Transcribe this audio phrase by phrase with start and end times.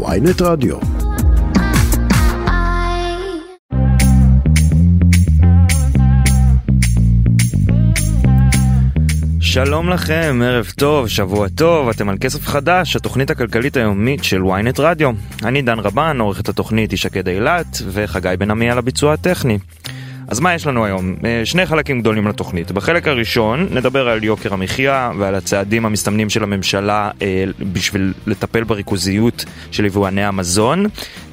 [0.00, 0.76] ויינט רדיו.
[9.40, 14.80] שלום לכם, ערב טוב, שבוע טוב, אתם על כסף חדש, התוכנית הכלכלית היומית של ynet
[14.80, 15.10] רדיו.
[15.44, 19.58] אני דן רבן, עורך את התוכנית היא שקד אילת, וחגי בן עמי על הביצוע הטכני.
[20.28, 21.14] אז מה יש לנו היום?
[21.24, 22.72] אה, שני חלקים גדולים לתוכנית.
[22.72, 29.44] בחלק הראשון נדבר על יוקר המחיה ועל הצעדים המסתמנים של הממשלה אה, בשביל לטפל בריכוזיות
[29.70, 30.86] של יבואני המזון.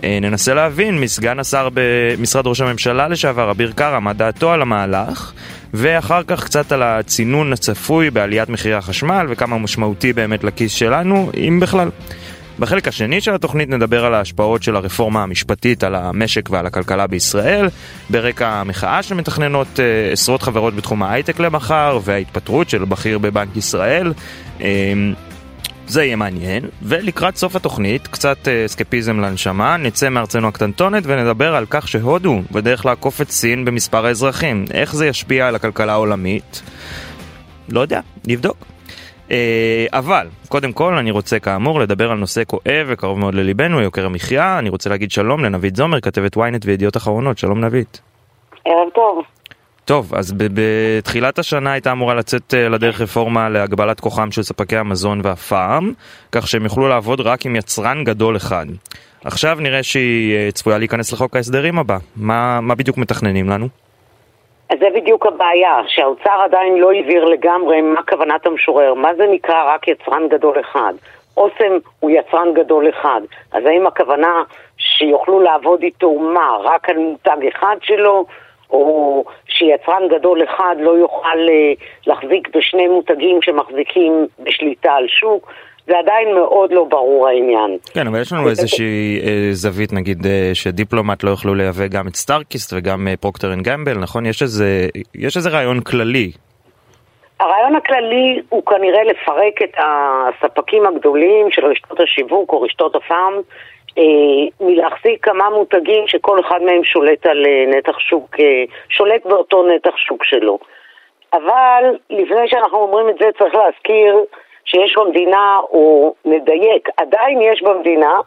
[0.03, 5.33] אה, ננסה להבין מסגן השר במשרד ראש הממשלה לשעבר, אביר קארה, מה דעתו על המהלך.
[5.73, 11.59] ואחר כך קצת על הצינון הצפוי בעליית מחירי החשמל וכמה משמעותי באמת לכיס שלנו, אם
[11.59, 11.89] בכלל.
[12.59, 17.67] בחלק השני של התוכנית נדבר על ההשפעות של הרפורמה המשפטית על המשק ועל הכלכלה בישראל,
[18.09, 24.13] ברקע המחאה שמתכננות uh, עשרות חברות בתחום ההייטק למחר וההתפטרות של בכיר בבנק ישראל.
[24.59, 24.61] Uh,
[25.87, 31.65] זה יהיה מעניין, ולקראת סוף התוכנית, קצת uh, סקפיזם לנשמה, נצא מארצנו הקטנטונת ונדבר על
[31.69, 34.65] כך שהודו בדרך לעקוף את סין במספר האזרחים.
[34.71, 36.61] איך זה ישפיע על הכלכלה העולמית?
[37.69, 38.78] לא יודע, נבדוק.
[39.31, 44.05] אה, אבל, קודם כל אני רוצה כאמור לדבר על נושא כואב וקרוב מאוד לליבנו, יוקר
[44.05, 44.59] המחיה.
[44.59, 47.37] אני רוצה להגיד שלום לנבית זומר, כתבת ynet וידיעות אחרונות.
[47.37, 48.01] שלום נבית.
[48.65, 49.23] ערב טוב.
[49.85, 55.21] טוב, אז בתחילת השנה הייתה אמורה לצאת אה, לדרך רפורמה להגבלת כוחם של ספקי המזון
[55.23, 55.91] והפארם,
[56.31, 58.65] כך שהם יוכלו לעבוד רק עם יצרן גדול אחד.
[59.23, 61.97] עכשיו נראה שהיא אה, צפויה להיכנס לחוק ההסדרים הבא.
[62.15, 63.69] מה, מה בדיוק מתכננים לנו?
[64.69, 69.75] אז זה בדיוק הבעיה, שהאוצר עדיין לא הבהיר לגמרי מה כוונת המשורר, מה זה נקרא
[69.75, 70.93] רק יצרן גדול אחד.
[71.37, 73.21] אוסם הוא יצרן גדול אחד,
[73.51, 74.43] אז האם הכוונה
[74.77, 78.25] שיוכלו לעבוד איתו מה, רק על מותג אחד שלו,
[78.69, 81.73] או שיצרן גדול אחד לא יוכל אה,
[82.07, 85.51] להחזיק בשני מותגים שמחזיקים בשליטה על שוק?
[85.89, 87.77] זה עדיין מאוד לא ברור העניין.
[87.93, 92.15] כן, אבל יש לנו איזושהי אה, זווית, נגיד, אה, שדיפלומט לא יוכלו לייבא גם את
[92.15, 94.25] סטארקיסט וגם אה, פרוקטר אנד גמבל, נכון?
[94.25, 96.31] יש איזה, יש איזה רעיון כללי.
[97.39, 103.33] הרעיון הכללי הוא כנראה לפרק את הספקים הגדולים של רשתות השיווק או רשתות הפארם
[104.61, 108.35] מלהחזיק כמה מותגים שכל אחד מהם שולט על נתח שוק,
[108.89, 110.59] שולט באותו נתח שוק שלו.
[111.33, 114.15] אבל לפני שאנחנו אומרים את זה צריך להזכיר
[114.71, 118.19] שיש במדינה, או נדייק, עדיין יש במדינה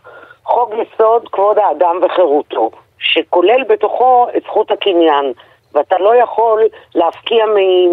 [0.44, 5.32] חוק יסוד כבוד האדם וחירותו, שכולל בתוכו את זכות הקניין.
[5.74, 6.62] ואתה לא יכול
[6.94, 7.44] להפקיע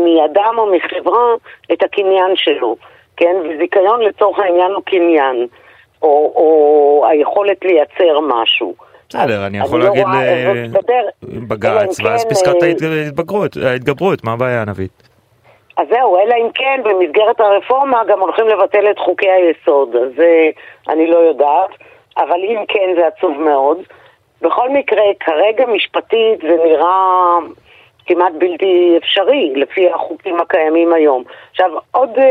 [0.05, 1.33] מאדם או מחברה
[1.73, 2.75] את הקניין שלו,
[3.17, 3.35] כן?
[3.43, 5.47] וזיכיון לצורך העניין הוא קניין,
[6.01, 8.73] או, או היכולת לייצר משהו.
[9.09, 10.05] בסדר, אני יכול להגיד
[11.23, 15.08] לבג"ץ, ואז כן, פסקת אה, ההתגברות, מה הבעיה נבית?
[15.79, 20.49] אז זהו, אלא אם כן במסגרת הרפורמה גם הולכים לבטל את חוקי היסוד, אז זה
[20.89, 21.69] אני לא יודעת,
[22.17, 23.77] אבל אם כן זה עצוב מאוד.
[24.41, 27.37] בכל מקרה, כרגע משפטית זה נראה
[28.05, 31.23] כמעט בלתי אפשרי לפי החוקים הקיימים היום.
[31.51, 32.21] עכשיו, עוד אה,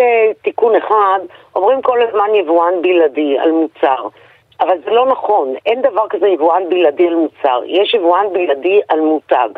[0.43, 1.19] תיקון אחד,
[1.57, 4.09] אומרים כל הזמן יבואן בלעדי על מוצר.
[4.61, 9.01] אבל זה לא נכון, אין דבר כזה יבואן בלעדי על מוצר, יש יבואן בלעדי על
[9.01, 9.49] מותג.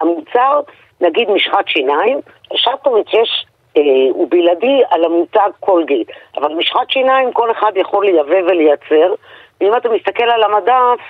[0.00, 0.60] המוצר
[1.00, 2.20] נגיד משחת שיניים,
[2.54, 8.50] שסטוביץ יש, אה, הוא בלעדי על המותג קולגייט, אבל משחת שיניים כל אחד יכול לייבא
[8.50, 9.14] ולייצר,
[9.60, 11.00] ואם אתה מסתכל על המדף...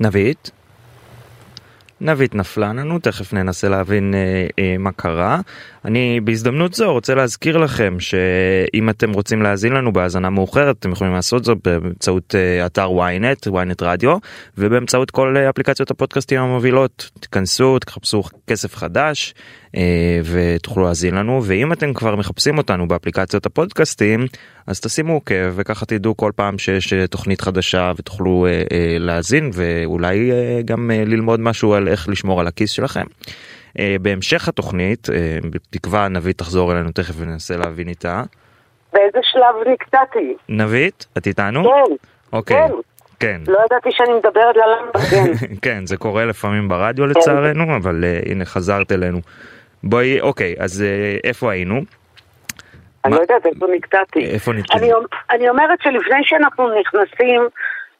[0.00, 0.59] נבית?
[2.00, 5.40] נבית נפלה לנו, תכף ננסה להבין אה, אה, מה קרה.
[5.84, 11.12] אני בהזדמנות זו רוצה להזכיר לכם שאם אתם רוצים להאזין לנו בהאזנה מאוחרת אתם יכולים
[11.12, 14.16] לעשות זאת באמצעות אה, אתר ynet, ynet רדיו,
[14.58, 17.10] ובאמצעות כל אה, אפליקציות הפודקאסטים המובילות.
[17.20, 19.34] תיכנסו, תחפשו כסף חדש
[20.24, 24.26] ותוכלו להאזין לנו, ואם אתם כבר מחפשים אותנו באפליקציות הפודקאסטים,
[24.66, 29.50] אז תשימו עוקב וככה תדעו כל פעם שיש אה, תוכנית חדשה ותוכלו אה, אה, להאזין
[29.54, 33.04] ואולי אה, גם אה, ללמוד משהו על איך לשמור על הכיס שלכם.
[34.02, 35.08] בהמשך התוכנית,
[35.50, 38.22] בתקווה נבית תחזור אלינו תכף וננסה להבין איתה.
[38.92, 40.34] באיזה שלב נקטעתי?
[40.48, 41.62] נבית, את איתנו?
[41.62, 41.94] כן.
[42.32, 42.68] אוקיי.
[42.68, 42.74] כן.
[43.20, 43.40] כן.
[43.48, 45.46] לא ידעתי שאני מדברת ללמבה, כן.
[45.62, 49.20] כן, זה קורה לפעמים ברדיו לצערנו, אבל uh, הנה חזרת אלינו.
[49.84, 51.80] בואי, אוקיי, אז uh, איפה היינו?
[53.04, 54.30] אני לא יודעת איפה נקטעתי.
[54.34, 54.78] איפה נתקדם?
[54.78, 54.92] אני,
[55.30, 57.48] אני אומרת שלפני שאנחנו נכנסים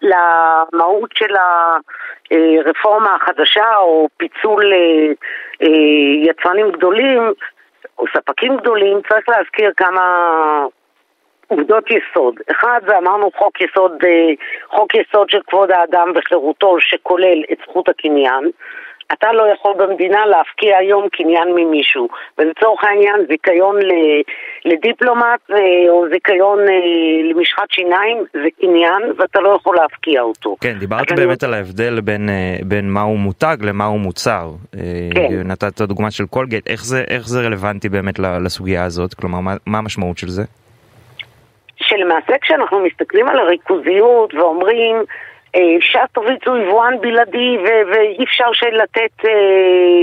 [0.03, 1.35] למהות של
[2.31, 5.13] הרפורמה החדשה או פיצול אה,
[5.63, 7.23] אה, יצרנים גדולים
[7.99, 10.03] או ספקים גדולים, צריך להזכיר כמה
[11.49, 12.35] עובדות יסוד.
[12.51, 14.33] אחד, זה אמרנו חוק יסוד, אה,
[14.77, 18.51] חוק יסוד של כבוד האדם וחירותו שכולל את זכות הקניין.
[19.13, 22.09] אתה לא יכול במדינה להפקיע היום קניין ממישהו.
[22.39, 23.77] ולצורך העניין זיכיון
[24.65, 25.41] לדיפלומט
[25.89, 26.59] או זיכיון
[27.31, 30.57] למשחת שיניים זה קניין ואתה לא יכול להפקיע אותו.
[30.61, 31.53] כן, דיברת באמת אני...
[31.53, 32.29] על ההבדל בין,
[32.65, 34.51] בין מהו מותג למהו מוצר.
[35.15, 35.29] כן.
[35.45, 39.15] נתת דוגמה של קולגייט, איך זה, איך זה רלוונטי באמת לסוגיה הזאת?
[39.15, 40.43] כלומר, מה, מה המשמעות של זה?
[41.77, 45.03] שלמעשה כשאנחנו מסתכלים על הריכוזיות ואומרים אה,
[45.81, 49.31] שסטוביץ הוא יבואן בלעדי ואי אפשר לתת אה,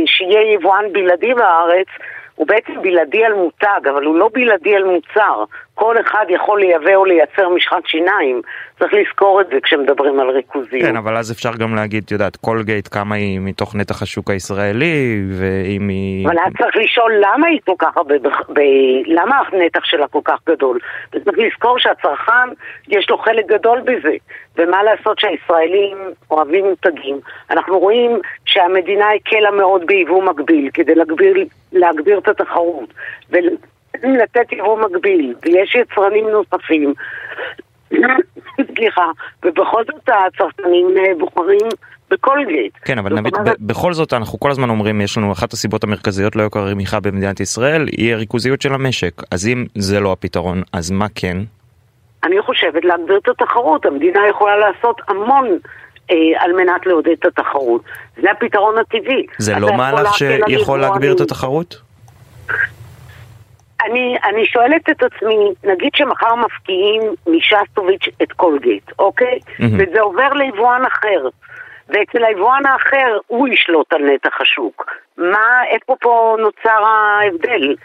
[0.05, 1.87] שיהיה יבואן בלעדי בארץ
[2.35, 5.43] הוא בעצם בלעדי על מותג, אבל הוא לא בלעדי על מוצר.
[5.77, 8.41] כל אחד יכול לייבא או לייצר משחת שיניים.
[8.79, 10.83] צריך לזכור את זה כשמדברים על ריכוזיות.
[10.83, 15.23] כן, אבל אז אפשר גם להגיד, את יודעת, קולגייט, כמה היא מתוך נתח השוק הישראלי,
[15.39, 16.27] ואם היא...
[16.27, 18.15] אבל אז צריך לשאול למה היא כל כך הרבה,
[18.53, 18.59] ב...
[19.05, 20.79] למה הנתח שלה כל כך גדול.
[21.13, 22.49] וצריך לזכור שהצרכן,
[22.87, 24.15] יש לו חלק גדול בזה.
[24.57, 25.97] ומה לעשות שהישראלים
[26.31, 27.19] אוהבים מותגים.
[27.51, 28.11] אנחנו רואים
[28.45, 32.93] שהמדינה הקלה מאוד ביבוא מקביל, כדי להגביר, להגביר את התחרות.
[34.03, 36.93] ולתת יבוא מקביל, ויש יצרנים נוספים
[38.75, 39.05] סליחה,
[39.45, 41.67] ובכל זאת הצרכנים אה, בוחרים
[42.11, 42.73] בקולגייט.
[42.85, 46.67] כן, אבל נביא, בכל זאת אנחנו כל הזמן אומרים, יש לנו אחת הסיבות המרכזיות ליוקר
[46.67, 49.21] המחיה במדינת ישראל, היא הריכוזיות של המשק.
[49.31, 51.37] אז אם זה לא הפתרון, אז מה כן?
[52.23, 53.85] אני חושבת להגביר את התחרות.
[53.85, 55.47] המדינה יכולה לעשות המון
[56.11, 57.81] אה, על מנת לעודד את התחרות.
[58.21, 59.25] זה הפתרון הטבעי.
[59.37, 61.81] זה לא מהלך שיכול להגביר את התחרות?
[63.87, 69.39] אני, אני שואלת את עצמי, נגיד שמחר מפקיעים משסטוביץ' את קולגייט, אוקיי?
[69.39, 69.63] Mm-hmm.
[69.73, 71.27] וזה עובר ליבואן אחר.
[71.89, 74.85] ואצל היבואן האחר הוא ישלוט על נתח השוק.
[75.17, 77.75] מה, איפה פה נוצר ההבדל?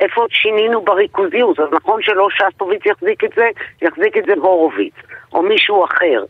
[0.00, 1.60] איפה שינינו בריכוזיות?
[1.60, 3.48] אז נכון שלא שסטוביץ יחזיק את זה,
[3.82, 4.94] יחזיק את זה הורוביץ,
[5.32, 6.24] או מישהו אחר.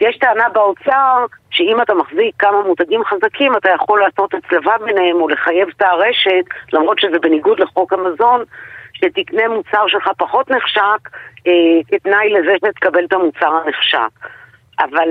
[0.00, 5.28] יש טענה באוצר שאם אתה מחזיק כמה מותגים חזקים, אתה יכול לעשות הצלבה ביניהם או
[5.28, 8.44] לחייב את הרשת, למרות שזה בניגוד לחוק המזון,
[8.92, 11.08] שתקנה מוצר שלך פחות נחשק
[11.46, 11.52] אה,
[11.88, 14.28] כתנאי לזה שתקבל את המוצר הנחשק.
[14.80, 15.08] אבל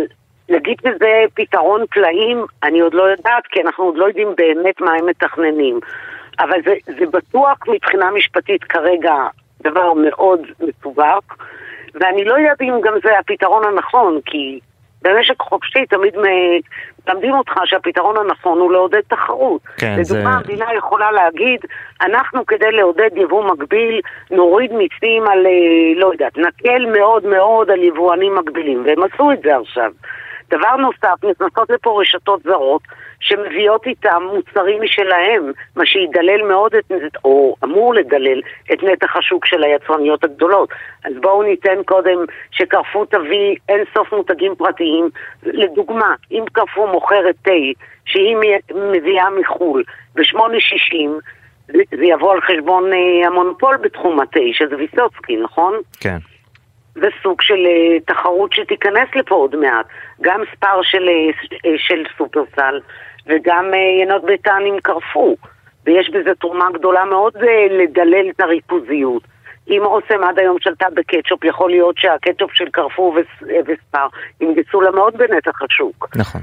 [0.49, 4.91] נגיד שזה פתרון פלאים, אני עוד לא יודעת, כי אנחנו עוד לא יודעים באמת מה
[4.93, 5.79] הם מתכננים.
[6.39, 9.15] אבל זה, זה בטוח מבחינה משפטית כרגע
[9.61, 11.19] דבר מאוד מסובך,
[11.93, 14.59] ואני לא יודעת אם גם זה הפתרון הנכון, כי
[15.01, 19.61] במשק חופשי תמיד מלמדים אותך שהפתרון הנכון הוא לעודד תחרות.
[19.77, 20.37] כן, לדוגמה, זה...
[20.37, 21.59] המדינה יכולה להגיד,
[22.01, 24.01] אנחנו כדי לעודד יבוא מקביל,
[24.31, 29.41] נוריד מיסים על, אה, לא יודעת, נקל מאוד מאוד על יבואנים מקבילים, והם עשו את
[29.43, 29.91] זה עכשיו.
[30.49, 32.81] דבר נוסף, נכנסות לפה רשתות זרות
[33.19, 36.91] שמביאות איתם מוצרים משלהם, מה שידלל מאוד, את,
[37.25, 38.41] או אמור לדלל,
[38.73, 40.69] את נתח השוק של היצרניות הגדולות.
[41.05, 45.09] אז בואו ניתן קודם שקרפו תביא אין סוף מותגים פרטיים.
[45.43, 47.51] לדוגמה, אם קרפו מוכרת תה
[48.05, 48.37] שהיא
[48.75, 49.83] מביאה מחו"ל
[50.15, 51.09] ב-8.60,
[51.67, 55.73] זה יבוא על חשבון אה, המונופול בתחום התה, שזה ויסוצקי, נכון?
[55.99, 56.17] כן.
[56.97, 59.85] וסוג של uh, תחרות שתיכנס לפה עוד מעט.
[60.21, 62.79] גם ספר של, uh, של סופרסל
[63.27, 64.77] וגם uh, ינות ביתן עם.
[65.85, 67.33] ויש בזה תרומה גדולה מאוד
[67.69, 69.23] לדלל את הריכוזיות.
[69.69, 73.15] אם אוסם עד היום שלטה בקטשופ, יכול להיות שהקטשופ של קרפו
[73.65, 74.07] וספר
[74.41, 76.09] ינגסו לה מאוד בנתח השוק.
[76.15, 76.41] נכון.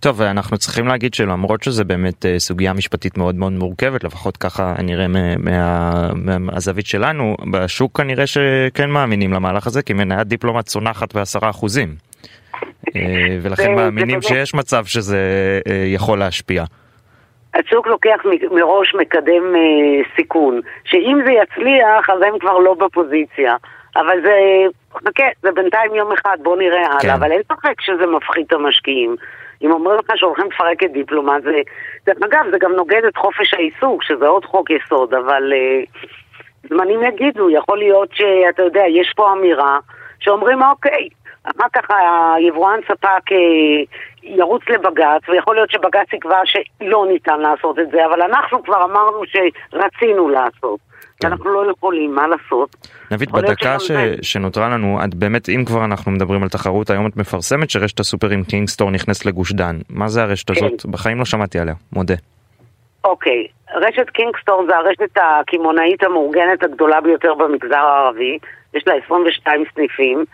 [0.00, 4.74] טוב, אנחנו צריכים להגיד שלמרות שזה באמת אה, סוגיה משפטית מאוד מאוד מורכבת, לפחות ככה
[4.82, 5.06] נראה
[6.38, 11.88] מהזווית שלנו, בשוק כנראה שכן מאמינים למהלך הזה, כי מניית דיפלומט צונחת בעשרה אחוזים.
[12.96, 15.18] אה, ולכן מאמינים שיש מצב שזה
[15.68, 16.64] אה, יכול להשפיע.
[17.54, 18.20] השוק לוקח
[18.50, 19.42] מראש מקדם
[20.16, 23.56] סיכון, שאם זה יצליח אז הם כבר לא בפוזיציה.
[23.96, 24.36] אבל זה,
[24.94, 27.10] חכה, זה בינתיים יום אחד, בוא נראה הלאה, כן.
[27.10, 29.16] אבל אין ספק שזה מפחית את המשקיעים.
[29.62, 31.60] אם אומרים לך שהולכים לפרק את דיפלומט, זה...
[32.06, 35.98] דרך אגב, זה גם נוגד את חופש העיסוק, שזה עוד חוק יסוד, אבל uh,
[36.68, 39.78] זמנים יגידו, יכול להיות שאתה יודע, יש פה אמירה
[40.20, 41.08] שאומרים, אוקיי,
[41.44, 41.96] אחר כך
[42.36, 48.22] היבואן ספק uh, ירוץ לבג"ץ, ויכול להיות שבג"ץ יקבע שלא ניתן לעשות את זה, אבל
[48.22, 50.91] אנחנו כבר אמרנו שרצינו לעשות.
[51.22, 51.32] כן.
[51.32, 52.76] אנחנו לא יכולים, מה לעשות?
[53.10, 53.90] נבית, בדקה ש...
[54.22, 58.44] שנותרה לנו, את באמת, אם כבר אנחנו מדברים על תחרות, היום את מפרסמת שרשת הסופרים
[58.44, 59.78] קינגסטור נכנסת לגוש דן.
[59.90, 60.64] מה זה הרשת כן.
[60.64, 60.86] הזאת?
[60.86, 62.14] בחיים לא שמעתי עליה, מודה.
[63.04, 68.38] אוקיי, רשת קינגסטור זה הרשת הקמעונאית המאורגנת הגדולה ביותר במגזר הערבי,
[68.74, 70.24] יש לה 22 סניפים.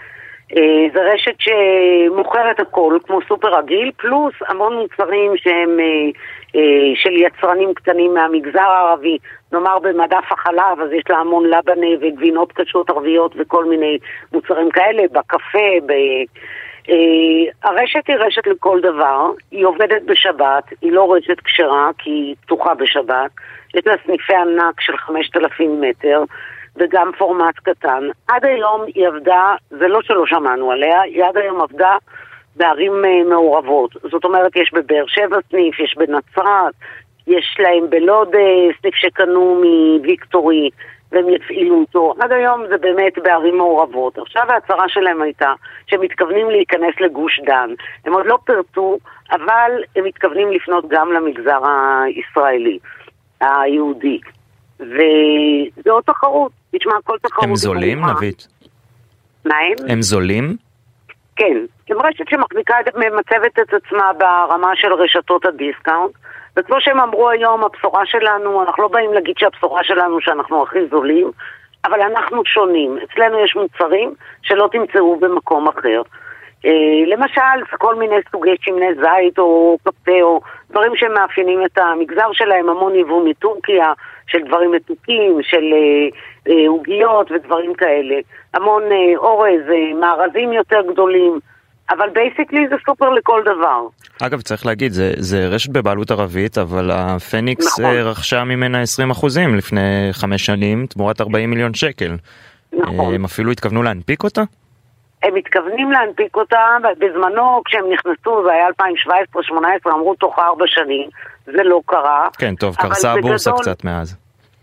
[0.57, 6.11] אה, זה רשת שמוכרת הכל, כמו סופר רגיל, פלוס המון מוצרים שהם אה,
[6.57, 9.19] אה, של יצרנים קטנים מהמגזר הערבי,
[9.53, 13.99] נאמר במדף החלב, אז יש לה המון לבנה וגבינות קשות ערביות וכל מיני
[14.33, 15.93] מוצרים כאלה, בקפה, ב...
[17.65, 22.75] הרשת היא רשת לכל דבר, היא עובדת בשבת, היא לא רשת כשרה כי היא פתוחה
[22.75, 23.31] בשבת,
[23.75, 26.25] יש לה סניפי ענק של 5,000 מטר
[26.79, 28.05] וגם פורמט קטן.
[28.29, 31.97] עד היום היא עבדה, זה לא שלא שמענו עליה, היא עד היום עבדה
[32.57, 33.91] בערים אה, מעורבות.
[34.11, 36.75] זאת אומרת, יש בבאר שבע סניף, יש בנצרת,
[37.27, 40.71] יש להם בלוד אה, סניף שקנו מוויקטורי
[41.13, 42.15] והם יפעילו אותו.
[42.21, 44.19] עד היום זה באמת בערים מעורבות.
[44.19, 45.53] עכשיו ההצהרה שלהם הייתה
[45.87, 47.71] שהם מתכוונים להיכנס לגוש דן.
[48.05, 48.99] הם עוד לא פירטו,
[49.31, 51.61] אבל הם מתכוונים לפנות גם למגזר
[52.05, 52.79] הישראלי,
[53.41, 54.21] היהודי.
[54.81, 56.53] וזה עוד תחרות.
[56.77, 57.45] תשמע, כל תחרות...
[57.45, 58.49] הם זולים, נבית?
[59.45, 59.91] מה הם?
[59.91, 60.57] הם זולים?
[61.37, 61.57] כן.
[61.91, 66.13] הם רשת שמחזיקה, ממצבת את עצמה ברמה של רשתות הדיסקאונט.
[66.57, 71.31] וכמו שהם אמרו היום, הבשורה שלנו, אנחנו לא באים להגיד שהבשורה שלנו שאנחנו הכי זולים,
[71.85, 72.99] אבל אנחנו שונים.
[73.05, 76.03] אצלנו יש מוצרים שלא תמצאו במקום אחר.
[76.67, 76.71] אה,
[77.07, 82.95] למשל, כל מיני סוגי שמני זית או קפה או דברים שמאפיינים את המגזר שלהם, המון
[82.95, 83.93] יבוא מטורקיה,
[84.27, 86.09] של דברים מתוקים, של אה,
[86.53, 88.15] אה, עוגיות ודברים כאלה.
[88.55, 88.83] המון
[89.17, 89.63] אורז,
[90.01, 91.39] מארזים יותר גדולים.
[91.91, 93.87] אבל basically זה סופר לכל דבר.
[94.23, 97.95] אגב, צריך להגיד, זה, זה רשת בבעלות ערבית, אבל הפניקס נכון.
[97.95, 98.83] רכשה ממנה
[99.23, 102.17] 20% לפני חמש שנים, תמורת 40 מיליון שקל.
[102.73, 103.15] נכון.
[103.15, 104.43] הם אפילו התכוונו להנפיק אותה?
[105.23, 108.67] הם מתכוונים להנפיק אותה, בזמנו כשהם נכנסו, זה היה
[109.87, 111.09] 2017-2018, אמרו תוך ארבע שנים,
[111.45, 112.29] זה לא קרה.
[112.39, 113.63] כן, טוב, קרסה הבורסה גדול...
[113.63, 114.17] קצת מאז.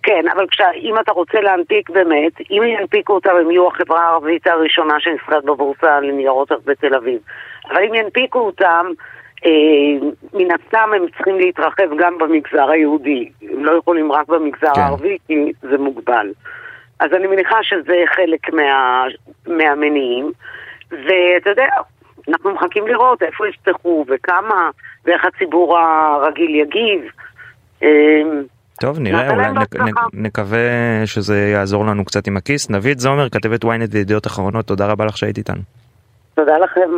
[0.03, 4.47] כן, אבל כשה, אם אתה רוצה להנפיק באמת, אם ינפיקו אותה הם יהיו החברה הערבית
[4.47, 7.19] הראשונה שנסחרת בבורסה לניירות בתל אביב.
[7.69, 8.85] אבל אם ינפיקו אותם,
[9.45, 9.51] אה,
[10.33, 13.29] מן הסתם הם צריכים להתרחב גם במגזר היהודי.
[13.41, 14.81] הם לא יכולים רק במגזר כן.
[14.81, 16.31] הערבי כי זה מוגבל.
[16.99, 19.03] אז אני מניחה שזה חלק מה,
[19.47, 20.31] מהמניעים.
[20.91, 21.67] ואתה יודע,
[22.27, 24.69] אנחנו מחכים לראות איפה יפתחו וכמה,
[25.05, 27.11] ואיך הציבור הרגיל יגיב.
[27.83, 27.89] אה,
[28.81, 30.59] טוב, נראה, אולי נק, נק, נקווה
[31.05, 32.69] שזה יעזור לנו קצת עם הכיס.
[32.69, 35.61] נבית זומר, כתבת ynet וידיעות אחרונות, תודה רבה לך שהיית איתנו.
[36.35, 36.89] תודה לכם.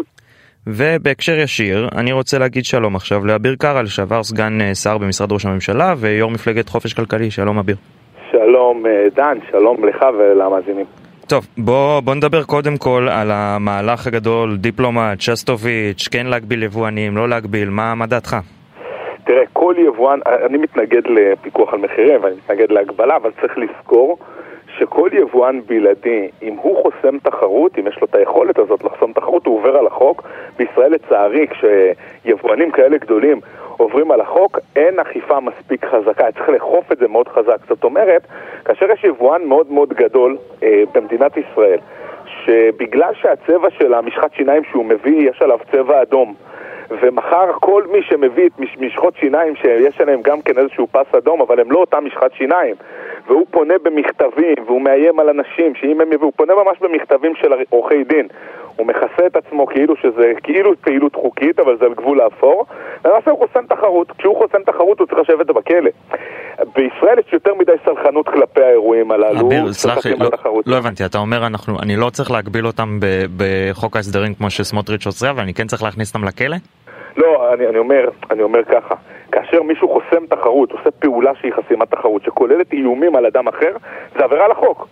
[0.68, 5.46] ובהקשר ישיר, אני רוצה להגיד שלום עכשיו לאביר קארה, לשעבר סגן אה, שר במשרד ראש
[5.46, 7.76] הממשלה ויו"ר מפלגת חופש כלכלי, שלום אביר.
[8.78, 10.86] שלום אה, דן, שלום לך ולמאזינים.
[11.28, 17.30] טוב, בוא, בוא נדבר קודם כל על המהלך הגדול, דיפלומט, שסטוביץ', כן להגביל יבואנים, לא
[17.30, 18.36] להגביל, מה, מה דעתך?
[19.24, 24.18] תראה, כל יבואן, אני מתנגד לפיקוח על מחירים ואני מתנגד להגבלה, אבל צריך לזכור
[24.78, 29.46] שכל יבואן בלעדי, אם הוא חוסם תחרות, אם יש לו את היכולת הזאת לחסום תחרות,
[29.46, 30.24] הוא עובר על החוק.
[30.58, 33.40] בישראל לצערי, כשיבואנים כאלה גדולים
[33.78, 37.58] עוברים על החוק, אין אכיפה מספיק חזקה, צריך לאכוף את זה מאוד חזק.
[37.68, 38.28] זאת אומרת,
[38.66, 41.80] כאשר יש יבואן מאוד מאוד גדול אה, במדינת ישראל,
[42.26, 46.34] שבגלל שהצבע של המשחת שיניים שהוא מביא, יש עליו צבע אדום,
[46.90, 51.60] ומחר כל מי שמביא את משחות שיניים שיש עליהם גם כן איזשהו פס אדום, אבל
[51.60, 52.76] הם לא אותה משחת שיניים,
[53.28, 57.54] והוא פונה במכתבים, והוא מאיים על אנשים שאם הם יביאו, הוא פונה ממש במכתבים של
[57.70, 58.28] עורכי דין.
[58.78, 62.66] הוא מכסה את עצמו כאילו שזה כאילו פעילות חוקית, אבל זה על גבול האפור.
[63.06, 64.12] למעשה הוא חוסם תחרות.
[64.18, 65.90] כשהוא חוסם תחרות הוא צריך לשבת בכלא.
[66.76, 69.48] בישראל יש יותר מדי סלחנות כלפי האירועים הללו.
[69.48, 70.30] אביר, סלח לי, לא,
[70.66, 73.00] לא הבנתי, אתה אומר אנחנו, אני לא צריך להגביל אותם
[73.38, 76.58] בחוק ההסדרים כמו שסמוטריץ' עושה, אבל אני כן צריך להכניס אותם לכלא?
[77.18, 78.96] לא, אני, אני, אומר, אני אומר ככה,
[79.32, 83.72] כאשר מישהו חוסם תחרות, עושה פעולה שהיא חסימת תחרות, שכוללת איומים על אדם אחר,
[84.18, 84.88] זה עבירה על החוק.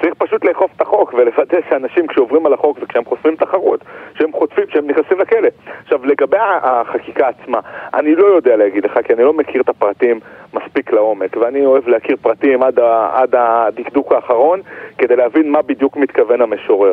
[0.00, 3.80] צריך פשוט לאכוף את החוק ולוודא שאנשים כשעוברים על החוק וכשהם חוסמים תחרות,
[4.18, 5.48] שהם חוטפים, שהם נכנסים לכלא.
[5.82, 7.60] עכשיו, לגבי החקיקה עצמה,
[7.94, 10.20] אני לא יודע להגיד לך, כי אני לא מכיר את הפרטים
[10.54, 14.60] מספיק לעומק, ואני אוהב להכיר פרטים עד, ה, עד הדקדוק האחרון,
[14.98, 16.92] כדי להבין מה בדיוק מתכוון המשורר.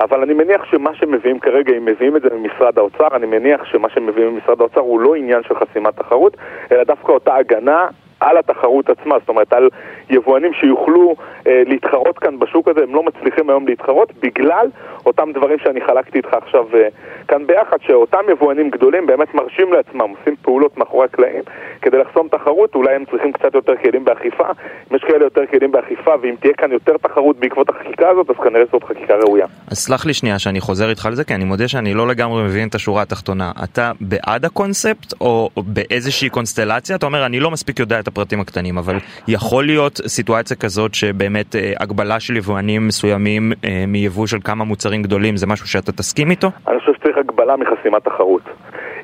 [0.00, 3.88] אבל אני מניח שמה שמביאים כרגע, אם מביאים את זה ממשרד האוצר, אני מניח שמה
[3.88, 6.36] שמביאים ממשרד האוצר הוא לא עניין של חסימת תחרות,
[6.72, 7.86] אלא דווקא אותה הגנה
[8.22, 9.68] על התחרות עצמה, זאת אומרת על
[10.10, 11.14] יבואנים שיוכלו
[11.46, 14.66] אה, להתחרות כאן בשוק הזה, הם לא מצליחים היום להתחרות בגלל
[15.06, 16.88] אותם דברים שאני חלקתי איתך עכשיו אה,
[17.28, 21.42] כאן ביחד, שאותם יבואנים גדולים באמת מרשים לעצמם, עושים פעולות מאחורי הקלעים
[21.82, 24.44] כדי לחסום תחרות, אולי הם צריכים קצת יותר כלים באכיפה,
[24.90, 28.36] אם יש כאלה יותר כלים באכיפה ואם תהיה כאן יותר תחרות בעקבות החקיקה הזאת, אז
[28.44, 29.46] כנראה זאת חקיקה ראויה.
[29.70, 32.42] אז סלח לי שנייה שאני חוזר איתך על זה, כי אני מודה שאני לא לגמרי
[32.42, 33.52] מבין את השורה התחתונה.
[33.64, 36.96] אתה בעד הקונספט או באיזושהי קונסטלציה?
[36.96, 38.96] אתה אומר אני לא מספיק יודע את הפרטים הקטנים, אבל
[39.28, 45.02] יכול להיות סיטואציה כזאת שבאמת אה, הגבלה של יבואנים מסוימים אה, מיבוא של כמה מוצרים
[45.02, 46.50] גדולים זה משהו שאתה תסכים איתו?
[46.68, 48.42] אני חושב שצריך הגבלה מחסימת תחרות.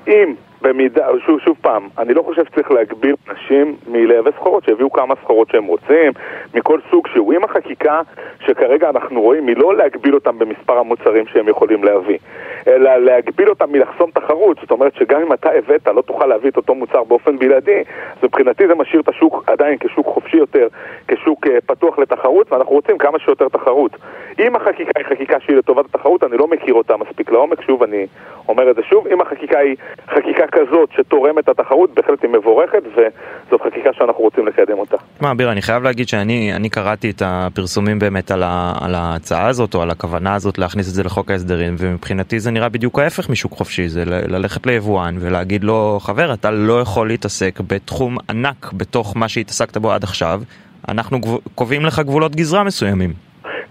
[0.08, 5.14] אם במידה, שוב, שוב פעם, אני לא חושב שצריך להגביל נשים מלייבא סחורות, שיביאו כמה
[5.22, 6.12] סחורות שהם רוצים,
[6.54, 7.32] מכל סוג שהוא.
[7.32, 8.00] אם החקיקה
[8.40, 12.18] שכרגע אנחנו רואים היא לא להגביל אותם במספר המוצרים שהם יכולים להביא,
[12.66, 16.56] אלא להגביל אותם מלחסום תחרות, זאת אומרת שגם אם אתה הבאת, לא תוכל להביא את
[16.56, 17.82] אותו מוצר באופן בלעדי,
[18.16, 20.68] אז מבחינתי זה משאיר את השוק עדיין כשוק חופשי יותר,
[21.08, 23.96] כשוק uh, פתוח לתחרות, ואנחנו רוצים כמה שיותר תחרות.
[24.38, 28.06] אם החקיקה היא חקיקה שהיא לטובת התחרות, אני לא מכיר אותה מספיק לעומק, שוב, אני
[28.48, 29.76] אומר את זה שוב, אם החקיקה היא
[30.14, 34.96] חקיקה כזאת שתורמת את התחרות, בהחלט היא מבורכת, וזאת חקיקה שאנחנו רוצים לקדם אותה.
[35.20, 39.74] מה, אביר, אני חייב להגיד שאני קראתי את הפרסומים באמת על, ה, על ההצעה הזאת,
[39.74, 43.52] או על הכוונה הזאת להכניס את זה לחוק ההסדרים, ומבחינתי זה נראה בדיוק ההפך משוק
[43.52, 49.28] חופשי, זה ללכת ליבואן ולהגיד לו, חבר, אתה לא יכול להתעסק בתחום ענק בתוך מה
[49.28, 50.40] שהתעסקת בו עד עכשיו,
[50.88, 51.18] אנחנו
[51.54, 53.10] קובעים לך גבולות גזרה מסוימים.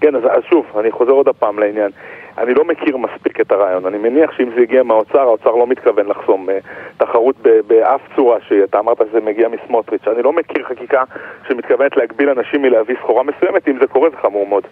[0.01, 1.91] כן, אז, אז שוב, אני חוזר עוד הפעם לעניין.
[2.37, 3.85] אני לא מכיר מספיק את הרעיון.
[3.85, 6.51] אני מניח שאם זה הגיע מהאוצר, האוצר לא מתכוון לחסום uh,
[6.97, 7.35] תחרות
[7.67, 8.63] באף צורה שהיא.
[8.63, 10.07] אתה אמרת שזה מגיע מסמוטריץ'.
[10.07, 11.03] אני לא מכיר חקיקה
[11.47, 14.63] שמתכוונת להגביל אנשים מלהביא סחורה מסוימת, אם זה קורה זה חמור מאוד.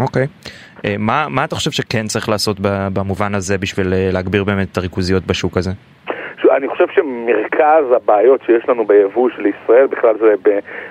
[0.00, 0.24] אוקיי.
[0.24, 0.50] Okay.
[0.84, 2.56] אה, מה, מה אתה חושב שכן צריך לעשות
[2.92, 5.70] במובן הזה בשביל אה, להגביר באמת את הריכוזיות בשוק הזה?
[6.56, 10.34] אני חושב שמרכז הבעיות שיש לנו ביבוא של ישראל, בכלל זה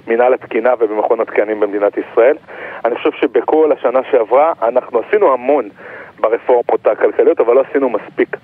[0.08, 2.36] במנהל התקינה ובמכון התקנים במדינת ישראל.
[2.86, 5.70] אני חושב שבכל השנה שעברה אנחנו עשינו המון
[6.22, 8.38] ברפורמות הכלכליות, אבל לא עשינו מספיק.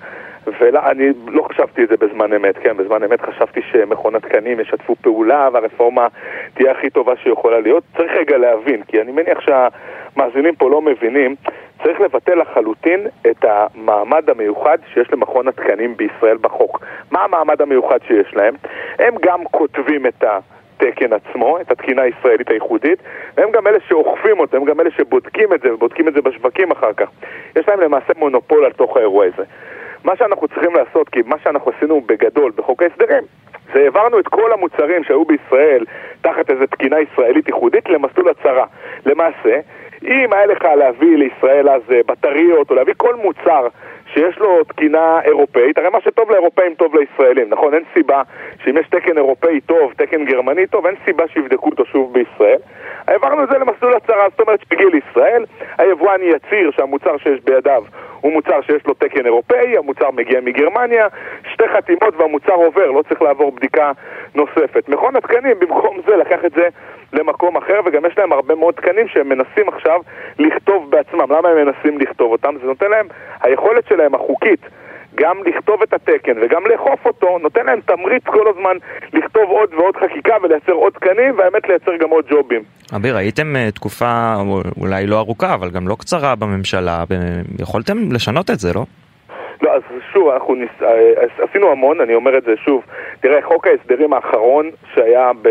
[0.60, 5.48] ואני לא חשבתי את זה בזמן אמת, כן, בזמן אמת חשבתי שמכון התקנים ישתפו פעולה
[5.52, 6.06] והרפורמה
[6.54, 7.84] תהיה הכי טובה שיכולה להיות.
[7.96, 11.34] צריך רגע להבין, כי אני מניח שהמאזינים פה לא מבינים,
[11.82, 16.84] צריך לבטל לחלוטין את המעמד המיוחד שיש למכון התקנים בישראל בחוק.
[17.10, 18.54] מה המעמד המיוחד שיש להם?
[18.98, 20.38] הם גם כותבים את ה...
[20.82, 22.98] התקן עצמו, את התקינה הישראלית הייחודית,
[23.36, 26.70] והם גם אלה שאוכפים אותו, הם גם אלה שבודקים את זה ובודקים את זה בשווקים
[26.70, 27.08] אחר כך.
[27.56, 29.44] יש להם למעשה מונופול על תוך האירוע הזה.
[30.04, 33.22] מה שאנחנו צריכים לעשות, כי מה שאנחנו עשינו בגדול בחוק ההסדרים,
[33.74, 35.84] זה העברנו את כל המוצרים שהיו בישראל
[36.20, 38.66] תחת איזו תקינה ישראלית ייחודית למסלול הצהרה.
[39.06, 39.60] למעשה,
[40.02, 43.68] אם היה לך להביא לישראל אז אה, בטריות או להביא כל מוצר
[44.14, 47.74] שיש לו תקינה אירופאית, הרי מה שטוב לאירופאים טוב לישראלים, נכון?
[47.74, 48.22] אין סיבה
[48.64, 52.58] שאם יש תקן אירופאי טוב, תקן גרמני טוב, אין סיבה שיבדקו אותו שוב בישראל.
[53.06, 55.44] העברנו את זה למסלול הצהרה, זאת אומרת שגיל ישראל,
[55.78, 57.82] היבואן יצהיר שהמוצר שיש בידיו
[58.20, 61.06] הוא מוצר שיש לו תקן אירופאי, המוצר מגיע מגרמניה,
[61.52, 63.92] שתי חתימות והמוצר עובר, לא צריך לעבור בדיקה
[64.34, 64.88] נוספת.
[64.88, 66.68] מכון התקנים במקום זה לקח את זה
[67.12, 70.00] למקום אחר, וגם יש להם הרבה מאוד תקנים שהם מנסים עכשיו
[70.38, 71.32] לכתוב בעצמם.
[71.32, 72.54] למה הם מנסים לכתוב אותם?
[72.60, 73.06] זה נותן להם,
[73.42, 74.60] היכולת שלהם החוקית
[75.14, 78.76] גם לכתוב את התקן וגם לאכוף אותו, נותן להם תמריץ כל הזמן
[79.12, 82.62] לכתוב עוד ועוד חקיקה ולייצר עוד תקנים, והאמת לייצר גם עוד ג'ובים.
[82.96, 84.34] אביר, הייתם אה, תקופה
[84.80, 87.04] אולי לא ארוכה, אבל גם לא קצרה בממשלה,
[87.60, 88.84] יכולתם לשנות את זה, לא?
[89.62, 90.70] לא, אז שוב, אנחנו ניס...
[90.82, 92.82] אה, עשינו המון, אני אומר את זה שוב.
[93.20, 95.48] תראה, חוק ההסדרים האחרון שהיה ב...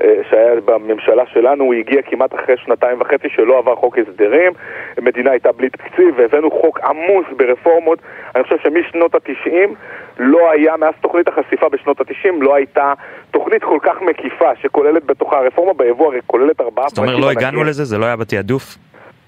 [0.00, 4.52] אה, שהיה בממשלה שלנו, הוא הגיע כמעט אחרי שנתיים וחצי שלא עבר חוק הסדרים,
[4.96, 7.98] המדינה הייתה בלי תקציב והבאנו חוק עמוס ברפורמות.
[8.36, 9.74] אני חושב שמשנות התשעים
[10.18, 12.92] לא היה, מאז תוכנית החשיפה בשנות התשעים, לא הייתה
[13.30, 17.06] תוכנית כל כך מקיפה שכוללת בתוכה הרפורמה ביבוא, הרי כוללת ארבעה פרקים.
[17.06, 17.84] זאת אומרת לא הגענו לזה?
[17.84, 18.78] זה לא היה בתעדוף?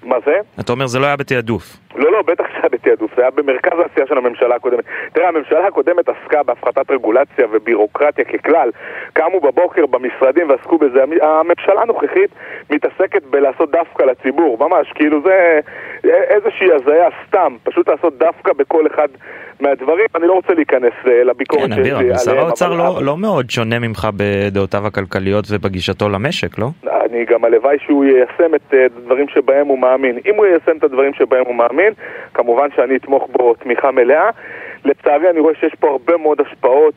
[0.06, 0.38] מה זה?
[0.60, 1.76] אתה אומר זה לא היה בתעדוף.
[1.96, 4.84] לא, לא, בטח שהיה בתעדוף, זה היה במרכז העשייה של הממשלה הקודמת.
[5.12, 8.70] תראה, הממשלה הקודמת עסקה בהפחתת רגולציה ובירוקרטיה ככלל.
[9.12, 11.04] קמו בבוקר במשרדים ועסקו בזה.
[11.22, 12.30] הממשלה הנוכחית
[12.70, 15.60] מתעסקת בלעשות דווקא לציבור, ממש, כאילו זה
[16.04, 19.08] איזושהי הזיה סתם, פשוט לעשות דווקא בכל אחד
[19.60, 20.06] מהדברים.
[20.14, 22.18] אני לא רוצה להיכנס אה, לביקורת כן, שיש לי עליהם.
[22.18, 26.66] שר האוצר לא, לא מאוד שונה ממך בדעותיו הכלכליות ובגישתו למשק, לא?
[27.04, 29.95] אני גם הלוואי שהוא יישם את הדברים אה, שבהם הוא מאמין.
[30.04, 31.92] אם הוא יישם את הדברים שבהם הוא מאמין,
[32.34, 34.30] כמובן שאני אתמוך בו תמיכה מלאה.
[34.84, 36.94] לצערי אני רואה שיש פה הרבה מאוד השפעות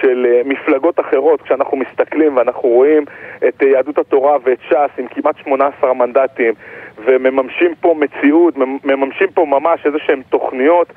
[0.00, 3.04] של אה, מפלגות אחרות, כשאנחנו מסתכלים ואנחנו רואים
[3.48, 6.54] את יהדות התורה ואת ש"ס עם כמעט 18 מנדטים
[7.04, 10.92] ומממשים פה מציאות, מממשים פה ממש איזה שהם תוכניות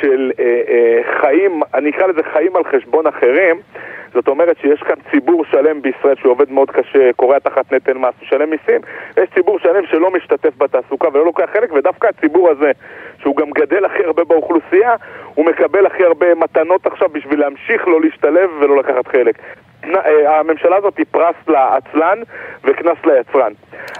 [0.00, 3.60] של אה, אה, חיים, אני אקרא לזה חיים על חשבון אחרים,
[4.14, 8.50] זאת אומרת שיש כאן ציבור שלם בישראל שעובד מאוד קשה, קורע תחת נטל מס, משלם
[8.50, 8.80] מיסים,
[9.16, 12.70] יש ציבור שלם שלא משתתף בתעסוקה ולא לוקח חלק, ודווקא הציבור הזה,
[13.18, 14.94] שהוא גם גדל הכי הרבה באוכלוסייה,
[15.34, 19.36] הוא מקבל הכי הרבה מתנות עכשיו בשביל להמשיך לא להשתלב ולא לקחת חלק.
[20.26, 22.18] הממשלה הזאת היא פרס לעצלן
[22.64, 23.52] וקנס ליצרן.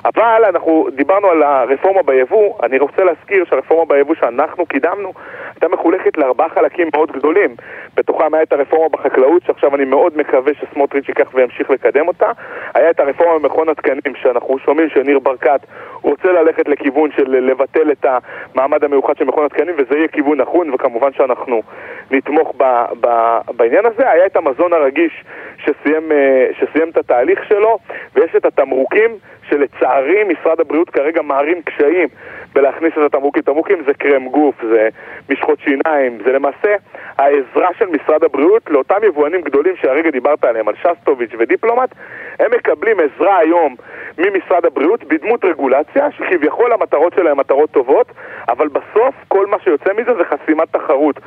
[0.04, 5.12] אבל אנחנו דיברנו על הרפורמה ביבוא, אני רוצה להזכיר שהרפורמה ביבוא שאנחנו קידמנו
[5.54, 7.54] הייתה מחולקת לארבעה חלקים מאוד גדולים.
[7.96, 12.30] בתוכם היה את הרפורמה בחקלאות, שעכשיו אני מאוד מקווה שסמוטריץ' ייקח וימשיך לקדם אותה.
[12.74, 15.60] היה את הרפורמה במכון התקנים, שאנחנו שומעים שניר ברקת
[16.02, 18.06] רוצה ללכת לכיוון של לבטל את
[18.54, 21.62] המעמד המיוחד של מכון התקנים, וזה יהיה כיוון נכון, וכמובן שאנחנו
[22.10, 22.64] נתמוך ב,
[23.00, 24.10] ב, בעניין הזה.
[24.10, 25.24] היה את המזון הרגיש
[25.58, 27.78] שסיים, אה, שסיים את התהליך שלו,
[28.14, 29.10] ויש את התמרוקים,
[29.48, 32.08] שלצערי משרד הבריאות כרגע מערים קשיים
[32.54, 33.42] בלהכניס את התמרוקים.
[33.42, 34.88] תמרוקים זה קרם גוף, זה
[35.28, 36.74] משחות שיניים, זה למעשה
[37.18, 41.94] העזרה של משרד הבריאות לאותם יבואנים גדולים שהרגע דיברת עליהם, על שסטוביץ' ודיפלומט,
[42.40, 43.76] הם מקבלים עזרה היום
[44.18, 48.06] ממשרד הבריאות בדמות רגולציה, שכביכול המטרות שלהם מטרות טובות,
[48.48, 51.20] אבל בסוף כל מה שיוצא מזה זה חסימת תחרות.